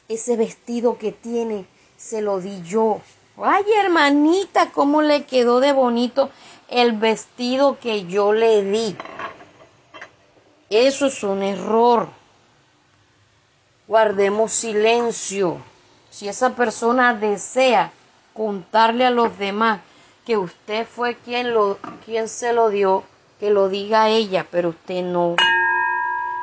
Ese 0.08 0.36
vestido 0.36 0.98
que 0.98 1.12
tiene, 1.12 1.66
se 1.96 2.22
lo 2.22 2.40
di 2.40 2.62
yo. 2.62 3.00
Ay, 3.36 3.64
hermanita, 3.78 4.70
cómo 4.72 5.02
le 5.02 5.24
quedó 5.24 5.60
de 5.60 5.72
bonito 5.72 6.30
el 6.68 6.92
vestido 6.92 7.78
que 7.78 8.06
yo 8.06 8.32
le 8.32 8.62
di. 8.62 8.96
Eso 10.70 11.06
es 11.06 11.22
un 11.22 11.42
error. 11.42 12.08
Guardemos 13.88 14.52
silencio. 14.52 15.58
Si 16.10 16.28
esa 16.28 16.54
persona 16.54 17.14
desea 17.14 17.92
contarle 18.34 19.04
a 19.04 19.10
los 19.10 19.36
demás 19.38 19.80
que 20.24 20.36
usted 20.36 20.86
fue 20.86 21.16
quien 21.16 21.52
lo 21.52 21.78
quien 22.04 22.28
se 22.28 22.52
lo 22.52 22.70
dio, 22.70 23.02
que 23.40 23.50
lo 23.50 23.70
diga 23.70 24.10
ella, 24.10 24.46
pero 24.50 24.68
usted 24.68 25.02
no. 25.02 25.36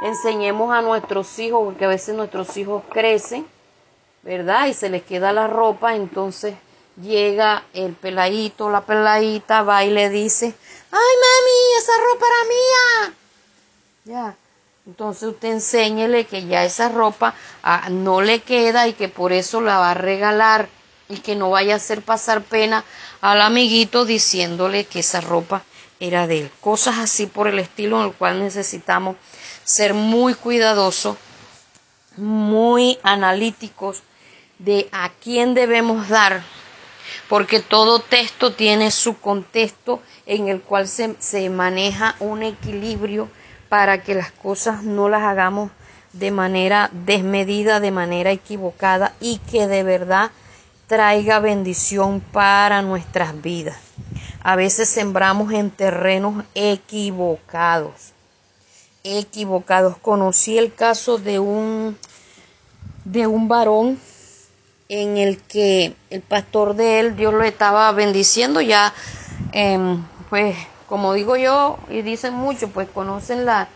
Enseñemos 0.01 0.75
a 0.75 0.81
nuestros 0.81 1.37
hijos, 1.37 1.63
porque 1.63 1.85
a 1.85 1.89
veces 1.89 2.15
nuestros 2.15 2.57
hijos 2.57 2.83
crecen, 2.91 3.47
¿verdad? 4.23 4.65
Y 4.67 4.73
se 4.73 4.89
les 4.89 5.03
queda 5.03 5.31
la 5.31 5.47
ropa, 5.47 5.95
entonces 5.95 6.55
llega 6.99 7.63
el 7.73 7.93
peladito, 7.93 8.71
la 8.71 8.81
peladita, 8.81 9.61
va 9.61 9.85
y 9.85 9.91
le 9.91 10.09
dice, 10.09 10.47
ay 10.91 11.13
mami, 11.23 11.77
esa 11.77 11.91
ropa 12.03 12.25
era 12.25 12.49
mía. 12.49 13.15
Ya. 14.05 14.37
Entonces 14.87 15.23
usted 15.23 15.49
enséñele 15.49 16.25
que 16.25 16.45
ya 16.45 16.63
esa 16.63 16.89
ropa 16.89 17.35
ah, 17.61 17.89
no 17.91 18.21
le 18.21 18.39
queda 18.39 18.87
y 18.87 18.93
que 18.93 19.09
por 19.09 19.33
eso 19.33 19.61
la 19.61 19.77
va 19.79 19.91
a 19.91 19.95
regalar 19.95 20.69
y 21.09 21.17
que 21.17 21.35
no 21.35 21.49
vaya 21.49 21.73
a 21.73 21.77
hacer 21.77 22.01
pasar 22.01 22.41
pena 22.41 22.85
al 23.21 23.41
amiguito 23.41 24.05
diciéndole 24.05 24.85
que 24.85 24.99
esa 24.99 25.19
ropa 25.21 25.63
era 25.99 26.27
de 26.27 26.41
él. 26.41 26.51
Cosas 26.61 26.97
así 26.97 27.25
por 27.25 27.47
el 27.47 27.59
estilo 27.59 27.99
en 27.99 28.07
el 28.07 28.13
cual 28.13 28.39
necesitamos 28.39 29.15
ser 29.63 29.93
muy 29.93 30.33
cuidadosos, 30.33 31.17
muy 32.15 32.97
analíticos 33.03 34.01
de 34.59 34.89
a 34.91 35.11
quién 35.21 35.53
debemos 35.53 36.09
dar 36.09 36.43
porque 37.29 37.59
todo 37.59 37.99
texto 37.99 38.53
tiene 38.53 38.91
su 38.91 39.19
contexto 39.19 40.01
en 40.25 40.47
el 40.47 40.61
cual 40.61 40.87
se, 40.87 41.15
se, 41.19 41.49
maneja 41.49 42.15
un 42.19 42.43
equilibrio 42.43 43.29
para 43.69 44.01
que 44.01 44.15
las 44.15 44.31
cosas 44.31 44.83
no 44.83 45.09
las 45.09 45.23
hagamos 45.23 45.71
de 46.13 46.31
manera 46.31 46.89
desmedida, 46.93 47.79
de 47.79 47.91
manera 47.91 48.31
equivocada 48.31 49.13
y 49.19 49.39
que 49.39 49.67
de 49.67 49.83
verdad 49.83 50.31
traiga 50.87 51.39
bendición 51.39 52.21
para 52.21 52.81
nuestras 52.81 53.39
vidas. 53.41 53.77
A 54.41 54.55
veces 54.55 54.89
sembramos 54.89 55.51
en 55.51 55.69
terrenos 55.69 56.45
equivocados. 56.55 58.13
Equivocados. 59.03 59.97
Conocí 59.97 60.57
el 60.57 60.73
caso 60.73 61.17
de 61.17 61.39
un 61.39 61.97
de 63.03 63.25
un 63.27 63.47
varón 63.47 63.99
en 64.89 65.17
el 65.17 65.41
que 65.41 65.95
el 66.09 66.21
pastor 66.21 66.75
de 66.75 66.99
él, 66.99 67.15
Dios 67.15 67.33
lo 67.33 67.43
estaba 67.43 67.89
bendiciendo, 67.93 68.59
ya, 68.59 68.93
em, 69.53 70.03
pues, 70.29 70.55
como 70.87 71.13
digo 71.13 71.37
yo, 71.37 71.77
y 71.89 72.01
dicen 72.01 72.33
mucho, 72.33 72.69
pues 72.69 72.89
conocen 72.89 73.45
la, 73.45 73.69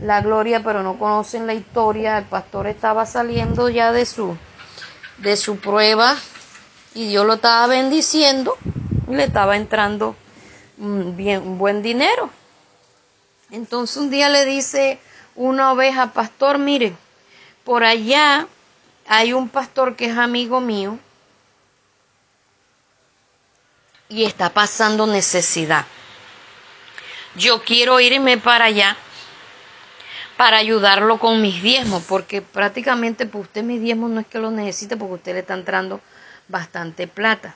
la 0.00 0.20
gloria, 0.20 0.62
pero 0.62 0.82
no 0.82 0.98
conocen 0.98 1.46
la 1.46 1.54
historia. 1.54 2.18
El 2.18 2.24
pastor 2.24 2.66
estaba 2.66 3.06
saliendo 3.06 3.68
ya 3.68 3.92
de 3.92 4.06
su, 4.06 4.36
de 5.18 5.36
su 5.36 5.58
prueba 5.58 6.16
y 6.96 7.08
Dios 7.08 7.26
lo 7.26 7.34
estaba 7.34 7.66
bendiciendo 7.66 8.56
y 9.06 9.14
le 9.14 9.24
estaba 9.24 9.56
entrando 9.56 10.16
bien, 10.78 11.42
un 11.42 11.58
buen 11.58 11.82
dinero. 11.82 12.30
Entonces 13.50 13.98
un 13.98 14.10
día 14.10 14.30
le 14.30 14.46
dice 14.46 14.98
una 15.34 15.72
oveja, 15.72 16.14
pastor, 16.14 16.56
mire, 16.56 16.94
por 17.64 17.84
allá 17.84 18.46
hay 19.06 19.34
un 19.34 19.50
pastor 19.50 19.94
que 19.94 20.06
es 20.06 20.16
amigo 20.16 20.60
mío 20.60 20.98
y 24.08 24.24
está 24.24 24.48
pasando 24.48 25.06
necesidad. 25.06 25.84
Yo 27.34 27.62
quiero 27.62 28.00
irme 28.00 28.38
para 28.38 28.64
allá 28.64 28.96
para 30.38 30.56
ayudarlo 30.56 31.18
con 31.18 31.42
mis 31.42 31.62
diezmos, 31.62 32.04
porque 32.08 32.40
prácticamente 32.40 33.26
pues 33.26 33.44
usted 33.44 33.62
mis 33.62 33.82
diezmos 33.82 34.10
no 34.10 34.20
es 34.20 34.26
que 34.26 34.38
los 34.38 34.52
necesite 34.52 34.96
porque 34.96 35.14
usted 35.14 35.34
le 35.34 35.40
está 35.40 35.52
entrando 35.52 36.00
bastante 36.48 37.06
plata. 37.06 37.54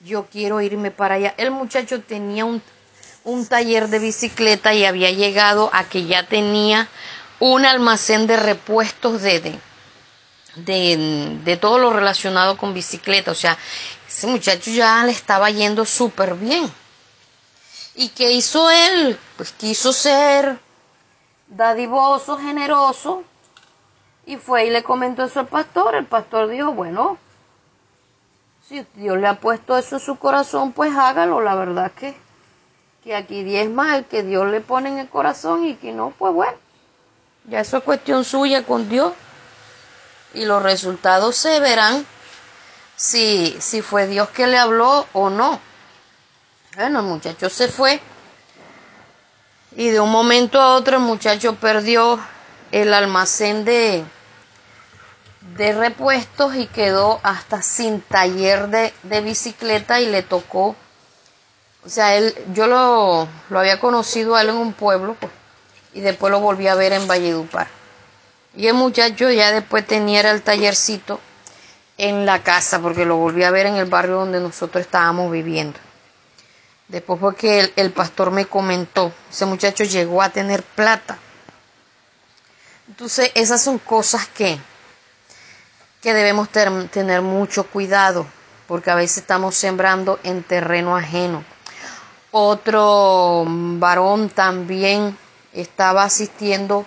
Yo 0.00 0.26
quiero 0.26 0.60
irme 0.60 0.90
para 0.90 1.14
allá. 1.16 1.34
El 1.36 1.50
muchacho 1.50 2.00
tenía 2.00 2.44
un, 2.44 2.62
un 3.24 3.46
taller 3.46 3.88
de 3.88 3.98
bicicleta 3.98 4.74
y 4.74 4.84
había 4.84 5.10
llegado 5.10 5.70
a 5.72 5.84
que 5.84 6.06
ya 6.06 6.26
tenía 6.26 6.88
un 7.38 7.64
almacén 7.64 8.26
de 8.26 8.36
repuestos 8.36 9.22
de, 9.22 9.40
de, 9.40 9.58
de, 10.56 11.38
de 11.44 11.56
todo 11.56 11.78
lo 11.78 11.92
relacionado 11.92 12.56
con 12.56 12.74
bicicleta. 12.74 13.30
O 13.30 13.34
sea, 13.36 13.56
ese 14.08 14.26
muchacho 14.26 14.70
ya 14.70 15.04
le 15.04 15.12
estaba 15.12 15.50
yendo 15.50 15.84
súper 15.84 16.34
bien. 16.34 16.70
¿Y 17.94 18.08
qué 18.08 18.32
hizo 18.32 18.70
él? 18.70 19.18
Pues 19.36 19.52
quiso 19.52 19.92
ser 19.92 20.58
dadivoso, 21.46 22.38
generoso, 22.38 23.22
y 24.24 24.36
fue 24.36 24.66
y 24.66 24.70
le 24.70 24.82
comentó 24.82 25.24
eso 25.24 25.40
al 25.40 25.48
pastor. 25.48 25.94
El 25.94 26.06
pastor 26.06 26.48
dijo, 26.48 26.72
bueno, 26.72 27.18
si 28.68 28.86
Dios 28.94 29.18
le 29.18 29.26
ha 29.26 29.40
puesto 29.40 29.76
eso 29.76 29.96
en 29.96 30.00
su 30.00 30.16
corazón, 30.16 30.72
pues 30.72 30.94
hágalo. 30.96 31.40
La 31.40 31.54
verdad 31.54 31.92
que, 31.92 32.16
que 33.04 33.14
aquí 33.14 33.44
diezma 33.44 33.96
el 33.96 34.04
que 34.04 34.22
Dios 34.22 34.46
le 34.50 34.60
pone 34.60 34.88
en 34.88 34.98
el 34.98 35.08
corazón 35.08 35.64
y 35.64 35.74
que 35.74 35.92
no, 35.92 36.12
pues 36.18 36.32
bueno, 36.32 36.56
ya 37.48 37.60
eso 37.60 37.78
es 37.78 37.84
cuestión 37.84 38.24
suya 38.24 38.64
con 38.64 38.88
Dios. 38.88 39.12
Y 40.34 40.44
los 40.46 40.62
resultados 40.62 41.36
se 41.36 41.60
verán 41.60 42.06
si, 42.96 43.56
si 43.60 43.82
fue 43.82 44.06
Dios 44.06 44.30
que 44.30 44.46
le 44.46 44.56
habló 44.56 45.06
o 45.12 45.28
no. 45.28 45.60
Bueno, 46.74 47.00
el 47.00 47.06
muchacho 47.06 47.50
se 47.50 47.68
fue 47.68 48.00
y 49.76 49.88
de 49.88 50.00
un 50.00 50.10
momento 50.10 50.60
a 50.60 50.74
otro 50.74 50.96
el 50.96 51.02
muchacho 51.02 51.54
perdió 51.56 52.18
el 52.72 52.92
almacén 52.92 53.64
de, 53.64 54.04
de 55.56 55.72
repuestos 55.72 56.54
y 56.56 56.66
quedó 56.66 57.20
hasta 57.22 57.62
sin 57.62 58.00
taller 58.00 58.68
de, 58.68 58.92
de 59.02 59.20
bicicleta 59.20 60.00
y 60.00 60.06
le 60.06 60.22
tocó, 60.22 60.76
o 61.84 61.88
sea, 61.88 62.14
él, 62.16 62.34
yo 62.52 62.66
lo, 62.66 63.28
lo 63.50 63.58
había 63.58 63.80
conocido 63.80 64.36
a 64.36 64.42
él 64.42 64.50
en 64.50 64.56
un 64.56 64.72
pueblo 64.72 65.16
pues, 65.18 65.32
y 65.94 66.00
después 66.00 66.30
lo 66.30 66.40
volví 66.40 66.68
a 66.68 66.74
ver 66.74 66.92
en 66.92 67.06
Valledupar. 67.06 67.66
Y 68.54 68.66
el 68.66 68.74
muchacho 68.74 69.30
ya 69.30 69.50
después 69.52 69.86
tenía 69.86 70.20
el 70.30 70.42
tallercito 70.42 71.20
en 71.98 72.24
la 72.26 72.42
casa 72.42 72.80
porque 72.80 73.04
lo 73.04 73.16
volví 73.16 73.44
a 73.44 73.50
ver 73.50 73.66
en 73.66 73.76
el 73.76 73.86
barrio 73.86 74.16
donde 74.16 74.40
nosotros 74.40 74.82
estábamos 74.82 75.30
viviendo. 75.30 75.78
Después 76.88 77.18
porque 77.18 77.60
el, 77.60 77.72
el 77.76 77.90
pastor 77.92 78.30
me 78.30 78.46
comentó, 78.46 79.12
ese 79.30 79.46
muchacho 79.46 79.84
llegó 79.84 80.22
a 80.22 80.28
tener 80.28 80.62
plata. 80.62 81.18
Entonces 82.88 83.30
esas 83.34 83.62
son 83.62 83.78
cosas 83.78 84.26
que, 84.28 84.58
que 86.02 86.12
debemos 86.12 86.48
tener 86.50 87.22
mucho 87.22 87.64
cuidado, 87.64 88.26
porque 88.66 88.90
a 88.90 88.96
veces 88.96 89.18
estamos 89.18 89.54
sembrando 89.54 90.18
en 90.24 90.42
terreno 90.42 90.96
ajeno. 90.96 91.44
Otro 92.32 93.44
varón 93.46 94.28
también 94.28 95.16
estaba 95.52 96.02
asistiendo 96.02 96.84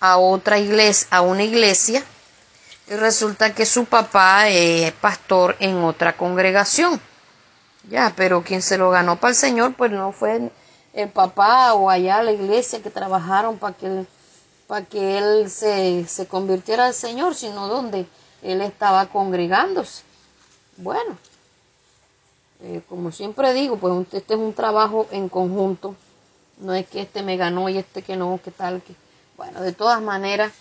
a 0.00 0.18
otra 0.18 0.58
iglesia, 0.58 1.08
a 1.10 1.22
una 1.22 1.44
iglesia, 1.44 2.04
y 2.88 2.94
resulta 2.94 3.54
que 3.54 3.64
su 3.64 3.86
papá 3.86 4.48
es 4.48 4.92
pastor 4.92 5.56
en 5.60 5.78
otra 5.78 6.16
congregación. 6.16 7.00
Ya, 7.88 8.12
pero 8.14 8.42
quien 8.42 8.60
se 8.60 8.76
lo 8.76 8.90
ganó 8.90 9.16
para 9.16 9.30
el 9.30 9.36
Señor, 9.36 9.74
pues 9.74 9.90
no 9.90 10.12
fue 10.12 10.50
el 10.92 11.08
papá 11.08 11.72
o 11.72 11.88
allá 11.88 12.22
la 12.22 12.32
iglesia 12.32 12.82
que 12.82 12.90
trabajaron 12.90 13.58
para 13.58 13.74
que 13.74 14.06
que 14.90 15.16
él 15.16 15.50
se, 15.50 16.06
se 16.06 16.26
convirtiera 16.26 16.86
al 16.86 16.94
Señor, 16.94 17.34
sino 17.34 17.68
donde 17.68 18.06
él 18.42 18.60
estaba 18.60 19.06
congregándose. 19.06 20.02
Bueno, 20.76 21.16
eh, 22.62 22.82
como 22.88 23.12
siempre 23.12 23.52
digo, 23.52 23.76
pues 23.76 24.06
este 24.12 24.34
es 24.34 24.40
un 24.40 24.52
trabajo 24.52 25.06
en 25.10 25.28
conjunto. 25.28 25.94
No 26.58 26.74
es 26.74 26.86
que 26.88 27.02
este 27.02 27.22
me 27.22 27.36
ganó 27.36 27.68
y 27.68 27.78
este 27.78 28.02
que 28.02 28.16
no, 28.16 28.40
que 28.42 28.50
tal, 28.50 28.82
que. 28.82 28.94
Bueno, 29.36 29.60
de 29.60 29.72
todas 29.72 30.02
maneras, 30.02 30.52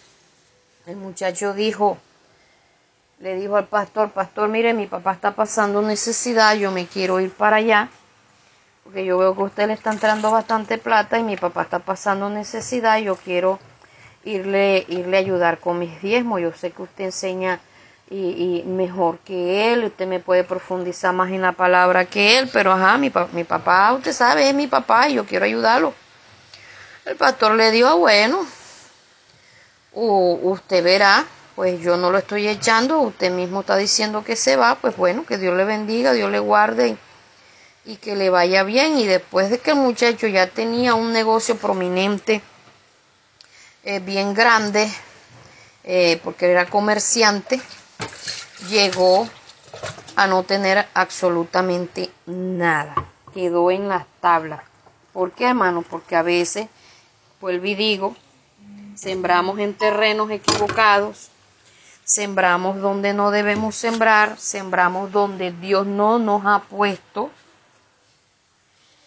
el 0.86 0.98
muchacho 0.98 1.54
dijo, 1.54 1.98
le 3.20 3.36
dijo 3.36 3.56
al 3.56 3.66
pastor, 3.66 4.12
pastor, 4.12 4.50
mire, 4.50 4.76
mi 4.76 4.86
papá 4.86 5.14
está 5.14 5.32
pasando 5.32 5.82
necesidad, 5.82 6.56
yo 6.56 6.72
me 6.72 6.86
quiero 6.86 7.20
ir 7.20 7.32
para 7.32 7.56
allá, 7.56 7.90
porque 8.84 9.04
yo 9.04 9.18
veo 9.18 9.36
que 9.36 9.42
usted 9.42 9.68
le 9.68 9.74
está 9.74 9.92
entrando 9.92 10.30
bastante 10.30 10.78
plata 10.78 11.18
y 11.18 11.24
mi 11.24 11.36
papá 11.36 11.64
está 11.64 11.80
pasando 11.80 12.30
necesidad, 12.30 13.00
yo 13.00 13.16
quiero 13.16 13.60
irle, 14.24 14.86
irle 14.88 15.18
a 15.18 15.20
ayudar 15.20 15.60
con 15.60 15.80
mis 15.80 16.00
diezmos, 16.02 16.42
yo 16.42 16.54
sé 16.54 16.72
que 16.72 16.84
usted 16.84 17.06
enseña 17.06 17.60
y, 18.10 18.64
mejor 18.66 19.20
que 19.20 19.74
él, 19.74 19.86
usted 19.86 20.08
me 20.08 20.20
puede 20.20 20.44
profundizar 20.44 21.14
más 21.14 21.30
en 21.30 21.42
la 21.42 21.52
palabra 21.52 22.06
que 22.06 22.40
él, 22.40 22.50
pero 22.52 22.72
ajá, 22.72 22.98
mi, 22.98 23.12
mi 23.34 23.44
papá, 23.44 23.92
usted 23.94 24.14
sabe, 24.14 24.50
es 24.50 24.56
mi 24.56 24.68
papá 24.68 25.10
y 25.10 25.16
yo 25.16 25.26
quiero 25.26 25.46
ayudarlo. 25.46 25.94
El 27.06 27.16
pastor 27.16 27.54
le 27.54 27.72
dijo, 27.72 27.98
bueno, 27.98 28.46
usted 29.94 30.84
verá, 30.84 31.26
pues 31.56 31.82
yo 31.82 31.98
no 31.98 32.12
lo 32.12 32.20
estoy 32.20 32.48
echando, 32.48 33.00
usted 33.00 33.32
mismo 33.32 33.62
está 33.62 33.76
diciendo 33.78 34.24
que 34.24 34.36
se 34.36 34.56
va, 34.56 34.76
pues 34.76 34.96
bueno, 34.96 35.26
que 35.26 35.38
Dios 35.38 35.56
le 35.58 35.66
bendiga, 35.66 36.14
Dios 36.14 36.32
le 36.32 36.40
guarde 36.40 36.98
y 37.86 37.96
que 37.96 38.16
le 38.16 38.30
vaya 38.30 38.64
bien. 38.64 38.98
Y 38.98 39.08
después 39.08 39.50
de 39.50 39.60
que 39.60 39.72
el 39.72 39.78
muchacho 39.78 40.28
ya 40.28 40.48
tenía 40.48 40.94
un 40.94 41.12
negocio 41.14 41.58
prominente, 41.58 42.42
eh, 43.84 44.00
bien 44.00 44.34
grande, 44.34 44.88
eh, 45.84 46.20
porque 46.24 46.52
era 46.52 46.66
comerciante, 46.66 47.60
llegó 48.70 49.28
a 50.16 50.28
no 50.28 50.44
tener 50.44 50.88
absolutamente 50.94 52.10
nada. 52.26 52.96
Quedó 53.34 53.72
en 53.72 53.88
las 53.88 54.06
tablas. 54.20 54.62
¿Por 55.14 55.32
qué, 55.32 55.46
hermano? 55.50 55.84
Porque 55.84 56.16
a 56.16 56.24
veces, 56.24 56.68
vuelvo 57.40 57.66
y 57.66 57.76
digo, 57.76 58.16
sembramos 58.96 59.60
en 59.60 59.74
terrenos 59.76 60.30
equivocados, 60.32 61.30
sembramos 62.04 62.80
donde 62.82 63.14
no 63.14 63.32
debemos 63.32 63.76
sembrar, 63.76 64.40
sembramos 64.40 65.12
donde 65.12 65.52
Dios 65.52 65.86
no 65.86 66.20
nos 66.20 66.46
ha 66.46 66.60
puesto. 66.60 67.30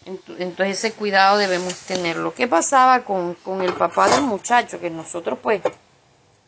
Entonces 0.05 0.79
ese 0.79 0.93
cuidado 0.93 1.37
debemos 1.37 1.75
tenerlo. 1.75 2.33
¿Qué 2.33 2.47
pasaba 2.47 3.01
con, 3.01 3.35
con 3.35 3.61
el 3.61 3.73
papá 3.73 4.09
del 4.09 4.23
muchacho? 4.23 4.79
Que 4.79 4.89
nosotros 4.89 5.37
pues 5.41 5.61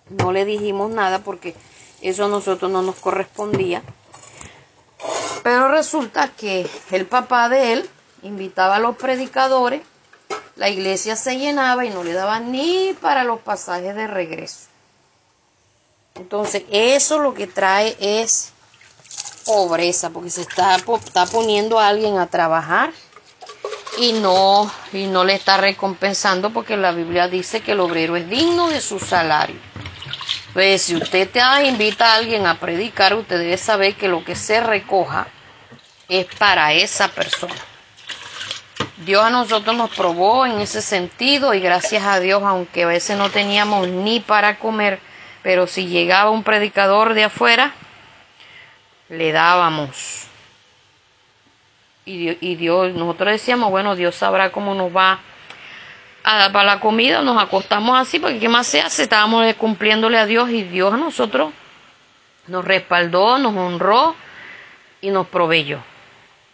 no 0.09 0.31
le 0.31 0.45
dijimos 0.45 0.89
nada 0.91 1.19
porque 1.19 1.55
eso 2.09 2.25
a 2.25 2.27
nosotros 2.27 2.71
no 2.71 2.81
nos 2.81 2.95
correspondía. 2.95 3.81
Pero 5.43 5.67
resulta 5.67 6.29
que 6.29 6.67
el 6.91 7.05
papá 7.05 7.49
de 7.49 7.73
él 7.73 7.89
invitaba 8.21 8.77
a 8.77 8.79
los 8.79 8.95
predicadores, 8.95 9.81
la 10.55 10.69
iglesia 10.69 11.15
se 11.15 11.37
llenaba 11.37 11.85
y 11.85 11.89
no 11.89 12.03
le 12.03 12.13
daba 12.13 12.39
ni 12.39 12.95
para 13.01 13.23
los 13.23 13.39
pasajes 13.41 13.95
de 13.95 14.07
regreso. 14.07 14.67
Entonces, 16.15 16.63
eso 16.69 17.19
lo 17.19 17.33
que 17.33 17.47
trae 17.47 17.97
es 17.99 18.53
pobreza, 19.45 20.09
porque 20.11 20.29
se 20.29 20.41
está, 20.41 20.75
está 20.75 21.25
poniendo 21.25 21.79
a 21.79 21.87
alguien 21.87 22.17
a 22.17 22.27
trabajar 22.27 22.91
y 23.97 24.13
no, 24.13 24.71
y 24.91 25.07
no 25.07 25.23
le 25.23 25.35
está 25.35 25.57
recompensando 25.57 26.51
porque 26.51 26.77
la 26.77 26.91
Biblia 26.91 27.27
dice 27.27 27.61
que 27.61 27.73
el 27.73 27.79
obrero 27.79 28.15
es 28.15 28.29
digno 28.29 28.69
de 28.69 28.79
su 28.79 28.99
salario. 28.99 29.72
Pues 30.53 30.83
si 30.83 30.95
usted 30.95 31.29
te 31.31 31.41
invita 31.65 32.13
a 32.13 32.17
alguien 32.17 32.45
a 32.45 32.59
predicar, 32.59 33.15
usted 33.15 33.39
debe 33.39 33.57
saber 33.57 33.95
que 33.95 34.07
lo 34.07 34.23
que 34.23 34.35
se 34.35 34.61
recoja 34.61 35.27
es 36.07 36.27
para 36.37 36.73
esa 36.73 37.07
persona. 37.07 37.55
Dios 38.97 39.23
a 39.23 39.31
nosotros 39.31 39.75
nos 39.75 39.89
probó 39.89 40.45
en 40.45 40.59
ese 40.59 40.83
sentido 40.83 41.55
y 41.55 41.59
gracias 41.59 42.03
a 42.03 42.19
Dios, 42.19 42.43
aunque 42.43 42.83
a 42.83 42.87
veces 42.87 43.17
no 43.17 43.31
teníamos 43.31 43.87
ni 43.87 44.19
para 44.19 44.59
comer, 44.59 44.99
pero 45.41 45.65
si 45.65 45.87
llegaba 45.87 46.29
un 46.29 46.43
predicador 46.43 47.15
de 47.15 47.23
afuera, 47.23 47.73
le 49.09 49.31
dábamos. 49.31 50.27
Y 52.05 52.55
Dios, 52.55 52.93
nosotros 52.93 53.31
decíamos, 53.31 53.71
bueno, 53.71 53.95
Dios 53.95 54.15
sabrá 54.15 54.51
cómo 54.51 54.75
nos 54.75 54.95
va 54.95 55.19
a 56.23 56.51
para 56.51 56.63
la 56.63 56.79
comida, 56.79 57.21
nos 57.21 57.41
acostamos 57.41 57.99
así, 57.99 58.19
porque 58.19 58.39
¿qué 58.39 58.49
más 58.49 58.67
se 58.67 58.81
hace? 58.81 59.03
Estábamos 59.03 59.53
cumpliéndole 59.55 60.17
a 60.17 60.25
Dios 60.25 60.49
y 60.49 60.63
Dios 60.63 60.93
a 60.93 60.97
nosotros 60.97 61.51
nos 62.47 62.65
respaldó, 62.65 63.37
nos 63.37 63.55
honró 63.55 64.15
y 65.01 65.09
nos 65.09 65.27
proveyó. 65.27 65.79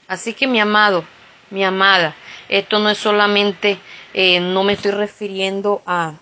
Así 0.08 0.34
que 0.34 0.48
mi 0.48 0.60
amado, 0.60 1.04
mi 1.50 1.64
amada, 1.64 2.16
esto 2.48 2.80
no 2.80 2.90
es 2.90 2.98
solamente, 2.98 3.80
eh, 4.14 4.40
no 4.40 4.64
me 4.64 4.74
estoy 4.74 4.92
refiriendo 4.92 5.82
a 5.86 6.14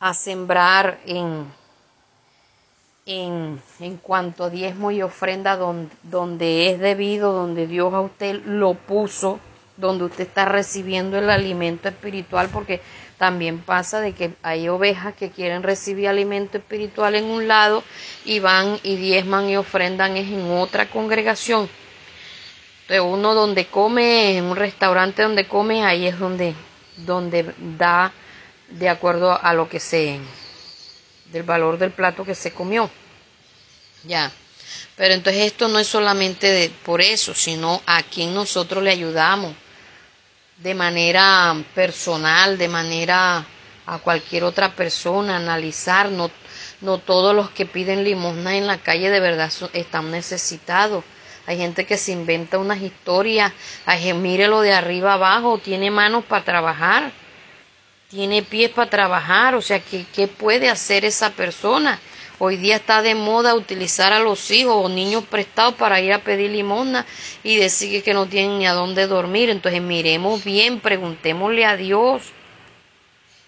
a 0.00 0.14
sembrar 0.14 0.98
en, 1.04 1.44
en, 3.04 3.60
en, 3.80 3.96
cuanto 3.98 4.44
a 4.44 4.50
diezmo 4.50 4.90
y 4.90 5.02
ofrenda 5.02 5.58
donde, 5.58 5.94
donde 6.02 6.70
es 6.70 6.80
debido, 6.80 7.32
donde 7.32 7.66
Dios 7.66 7.92
a 7.92 8.00
usted 8.00 8.40
lo 8.46 8.72
puso, 8.72 9.38
donde 9.80 10.04
usted 10.04 10.28
está 10.28 10.44
recibiendo 10.44 11.18
el 11.18 11.30
alimento 11.30 11.88
espiritual, 11.88 12.48
porque 12.52 12.80
también 13.18 13.58
pasa 13.58 14.00
de 14.00 14.12
que 14.12 14.32
hay 14.42 14.68
ovejas 14.68 15.14
que 15.14 15.30
quieren 15.30 15.62
recibir 15.62 16.08
alimento 16.08 16.58
espiritual 16.58 17.14
en 17.14 17.24
un 17.24 17.48
lado 17.48 17.82
y 18.24 18.38
van 18.40 18.78
y 18.82 18.96
diezman 18.96 19.48
y 19.50 19.56
ofrendan 19.56 20.16
es 20.16 20.28
en 20.28 20.50
otra 20.50 20.88
congregación. 20.88 21.68
Entonces 22.82 23.06
uno 23.06 23.34
donde 23.34 23.66
come, 23.66 24.36
en 24.38 24.44
un 24.44 24.56
restaurante 24.56 25.22
donde 25.22 25.46
come, 25.46 25.84
ahí 25.84 26.06
es 26.06 26.18
donde, 26.18 26.54
donde 26.96 27.54
da 27.78 28.12
de 28.68 28.88
acuerdo 28.88 29.38
a 29.40 29.52
lo 29.54 29.68
que 29.68 29.80
se, 29.80 30.18
del 31.26 31.42
valor 31.42 31.78
del 31.78 31.90
plato 31.90 32.24
que 32.24 32.34
se 32.34 32.52
comió. 32.52 32.90
Ya. 34.04 34.32
Pero 34.96 35.14
entonces 35.14 35.46
esto 35.46 35.68
no 35.68 35.78
es 35.78 35.86
solamente 35.86 36.70
por 36.84 37.00
eso, 37.00 37.34
sino 37.34 37.82
a 37.86 38.02
quien 38.02 38.34
nosotros 38.34 38.82
le 38.82 38.90
ayudamos 38.90 39.54
de 40.62 40.74
manera 40.74 41.56
personal, 41.74 42.58
de 42.58 42.68
manera 42.68 43.44
a 43.86 43.98
cualquier 43.98 44.44
otra 44.44 44.74
persona, 44.76 45.36
analizar, 45.36 46.10
no, 46.10 46.30
no 46.80 46.98
todos 46.98 47.34
los 47.34 47.50
que 47.50 47.66
piden 47.66 48.04
limosna 48.04 48.56
en 48.56 48.66
la 48.66 48.78
calle 48.78 49.10
de 49.10 49.20
verdad 49.20 49.50
están 49.72 50.10
necesitados. 50.10 51.02
Hay 51.46 51.56
gente 51.56 51.86
que 51.86 51.96
se 51.96 52.12
inventa 52.12 52.58
unas 52.58 52.80
historias, 52.80 53.52
hay, 53.86 54.12
mírelo 54.12 54.60
de 54.60 54.72
arriba 54.72 55.14
abajo, 55.14 55.58
tiene 55.58 55.90
manos 55.90 56.24
para 56.24 56.44
trabajar, 56.44 57.10
tiene 58.08 58.42
pies 58.42 58.70
para 58.70 58.90
trabajar, 58.90 59.54
o 59.54 59.62
sea, 59.62 59.80
¿qué, 59.80 60.04
¿qué 60.14 60.28
puede 60.28 60.68
hacer 60.68 61.04
esa 61.04 61.30
persona? 61.30 61.98
Hoy 62.42 62.56
día 62.56 62.76
está 62.76 63.02
de 63.02 63.14
moda 63.14 63.54
utilizar 63.54 64.14
a 64.14 64.18
los 64.18 64.50
hijos 64.50 64.74
o 64.74 64.88
niños 64.88 65.24
prestados 65.24 65.74
para 65.74 66.00
ir 66.00 66.10
a 66.14 66.20
pedir 66.20 66.50
limosna 66.50 67.04
y 67.42 67.56
decir 67.56 68.02
que 68.02 68.14
no 68.14 68.24
tienen 68.24 68.58
ni 68.58 68.66
a 68.66 68.72
dónde 68.72 69.06
dormir. 69.06 69.50
Entonces 69.50 69.82
miremos 69.82 70.42
bien, 70.42 70.80
preguntémosle 70.80 71.66
a 71.66 71.76
Dios. 71.76 72.32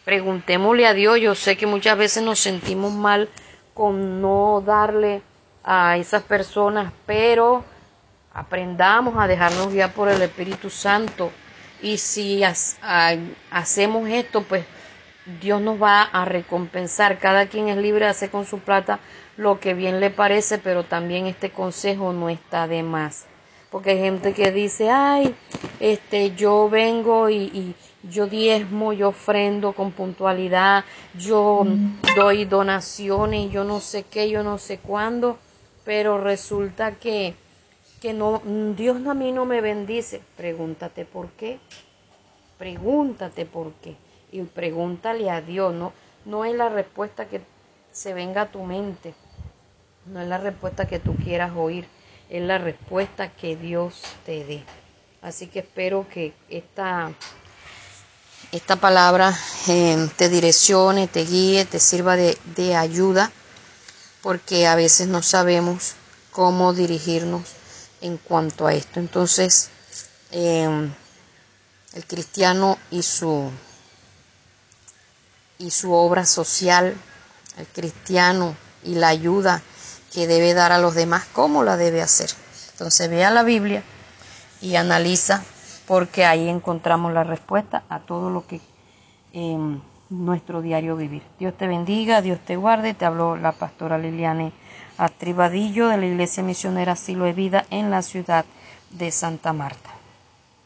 Preguntémosle 0.05 0.87
a 0.87 0.92
Dios. 0.92 1.18
Yo 1.22 1.35
sé 1.35 1.57
que 1.57 1.66
muchas 1.66 1.96
veces 1.96 2.22
nos 2.22 2.38
sentimos 2.38 2.92
mal 2.92 3.31
con 3.72 4.20
no 4.20 4.61
darle 4.61 5.22
a 5.64 5.96
esas 5.96 6.22
personas, 6.24 6.92
pero 7.07 7.64
aprendamos 8.35 9.14
a 9.16 9.26
dejarnos 9.26 9.72
guiar 9.72 9.94
por 9.94 10.11
el 10.11 10.20
Espíritu 10.20 10.68
Santo. 10.68 11.33
Y 11.81 11.96
si 11.96 12.42
hacemos 13.50 14.07
esto, 14.11 14.42
pues 14.42 14.66
Dios 15.41 15.61
nos 15.61 15.81
va 15.81 16.03
a 16.03 16.25
recompensar. 16.25 17.19
Cada 17.19 17.47
quien 17.47 17.69
es 17.69 17.77
libre 17.77 18.07
de 18.07 18.11
hacer 18.11 18.31
con 18.31 18.45
su 18.45 18.59
plata 18.59 18.99
lo 19.37 19.61
que 19.61 19.75
bien 19.75 20.01
le 20.01 20.11
parece, 20.11 20.59
pero 20.59 20.85
también 20.85 21.27
este 21.27 21.51
consejo 21.51 22.13
no 22.13 22.29
está 22.29 22.67
de 22.67 22.83
más. 22.83 23.27
Porque 23.71 23.91
hay 23.91 23.99
gente 24.01 24.35
que 24.35 24.51
dice, 24.51 24.91
ay, 24.91 25.35
este, 25.81 26.35
yo 26.35 26.69
vengo 26.69 27.31
y, 27.31 27.37
y 27.37 27.75
yo 28.03 28.27
diezmo, 28.27 28.93
yo 28.93 29.09
ofrendo 29.09 29.73
con 29.73 29.93
puntualidad, 29.93 30.85
yo 31.15 31.65
doy 32.17 32.45
donaciones, 32.45 33.51
yo 33.51 33.65
no 33.65 33.81
sé 33.81 34.03
qué, 34.03 34.29
yo 34.29 34.43
no 34.43 34.59
sé 34.59 34.79
cuándo, 34.79 35.39
pero 35.85 36.19
resulta 36.19 36.97
que, 36.97 37.35
que 38.03 38.13
no, 38.13 38.43
Dios 38.77 39.07
a 39.07 39.15
mí 39.15 39.33
no 39.33 39.47
me 39.47 39.61
bendice. 39.61 40.21
Pregúntate 40.37 41.05
por 41.05 41.31
qué. 41.31 41.59
Pregúntate 42.59 43.47
por 43.47 43.73
qué 43.75 43.97
y 44.33 44.42
pregúntale 44.42 45.31
a 45.31 45.42
Dios, 45.42 45.75
no, 45.75 45.92
no 46.25 46.45
es 46.45 46.55
la 46.57 46.71
respuesta 46.71 47.27
que 47.27 47.42
se 47.92 48.14
venga 48.14 48.42
a 48.42 48.51
tu 48.51 48.64
mente, 48.64 49.14
no 50.07 50.21
es 50.21 50.27
la 50.27 50.38
respuesta 50.38 50.88
que 50.88 50.99
tú 50.99 51.14
quieras 51.14 51.53
oír, 51.55 51.87
es 52.31 52.42
la 52.42 52.59
respuesta 52.59 53.29
que 53.29 53.55
Dios 53.57 54.01
te 54.25 54.45
dé. 54.45 54.64
Así 55.21 55.47
que 55.47 55.61
espero 55.61 56.07
que 56.09 56.33
esta, 56.49 57.12
esta 58.51 58.77
palabra 58.77 59.37
eh, 59.68 60.09
te 60.16 60.29
direccione, 60.31 61.07
te 61.07 61.25
guíe, 61.25 61.66
te 61.66 61.79
sirva 61.79 62.16
de, 62.16 62.37
de, 62.57 62.75
ayuda, 62.75 63.31
porque 64.23 64.66
a 64.66 64.75
veces 64.75 65.09
no 65.09 65.23
sabemos 65.23 65.95
cómo 66.33 66.73
dirigirnos 66.73 67.42
en 68.01 68.16
cuanto 68.16 68.66
a 68.66 68.73
esto. 68.73 68.99
Entonces, 68.99 69.68
eh, 70.33 70.90
el 71.92 72.07
cristiano 72.07 72.79
y 72.90 73.03
su 73.03 73.51
y 75.62 75.70
su 75.70 75.92
obra 75.92 76.27
social, 76.27 76.94
el 77.57 77.66
cristiano 77.68 78.57
y 78.83 78.96
la 78.96 79.09
ayuda 79.09 79.62
que 80.12 80.27
debe 80.27 80.55
dar 80.55 80.72
a 80.72 80.79
los 80.79 80.94
demás, 80.94 81.25
¿cómo 81.33 81.62
la 81.62 81.77
debe 81.77 82.03
hacer? 82.03 82.31
Entonces 82.72 83.09
vea 83.09 83.31
la 83.31 83.44
Biblia 83.44 83.83
y 84.61 84.75
analiza 84.75 85.42
porque 85.87 86.25
ahí 86.25 86.48
encontramos 86.48 87.12
la 87.12 87.22
respuesta 87.22 87.85
a 87.88 88.01
todo 88.01 88.29
lo 88.29 88.46
que 88.46 88.61
en 89.33 89.83
nuestro 90.11 90.62
diario 90.62 90.96
vivir. 90.96 91.22
Dios 91.38 91.57
te 91.57 91.66
bendiga, 91.66 92.22
Dios 92.22 92.40
te 92.44 92.57
guarde. 92.57 92.94
Te 92.94 93.05
habló 93.05 93.37
la 93.37 93.53
pastora 93.53 93.98
Liliane 93.98 94.53
Astribadillo 94.98 95.88
de 95.88 95.96
la 95.96 96.07
Iglesia 96.07 96.42
Misionera 96.42 96.96
Silo 96.96 97.25
de 97.25 97.33
Vida 97.33 97.66
en 97.70 97.90
la 97.90 98.03
ciudad 98.03 98.44
de 98.90 99.11
Santa 99.11 99.53
Marta. 99.53 100.02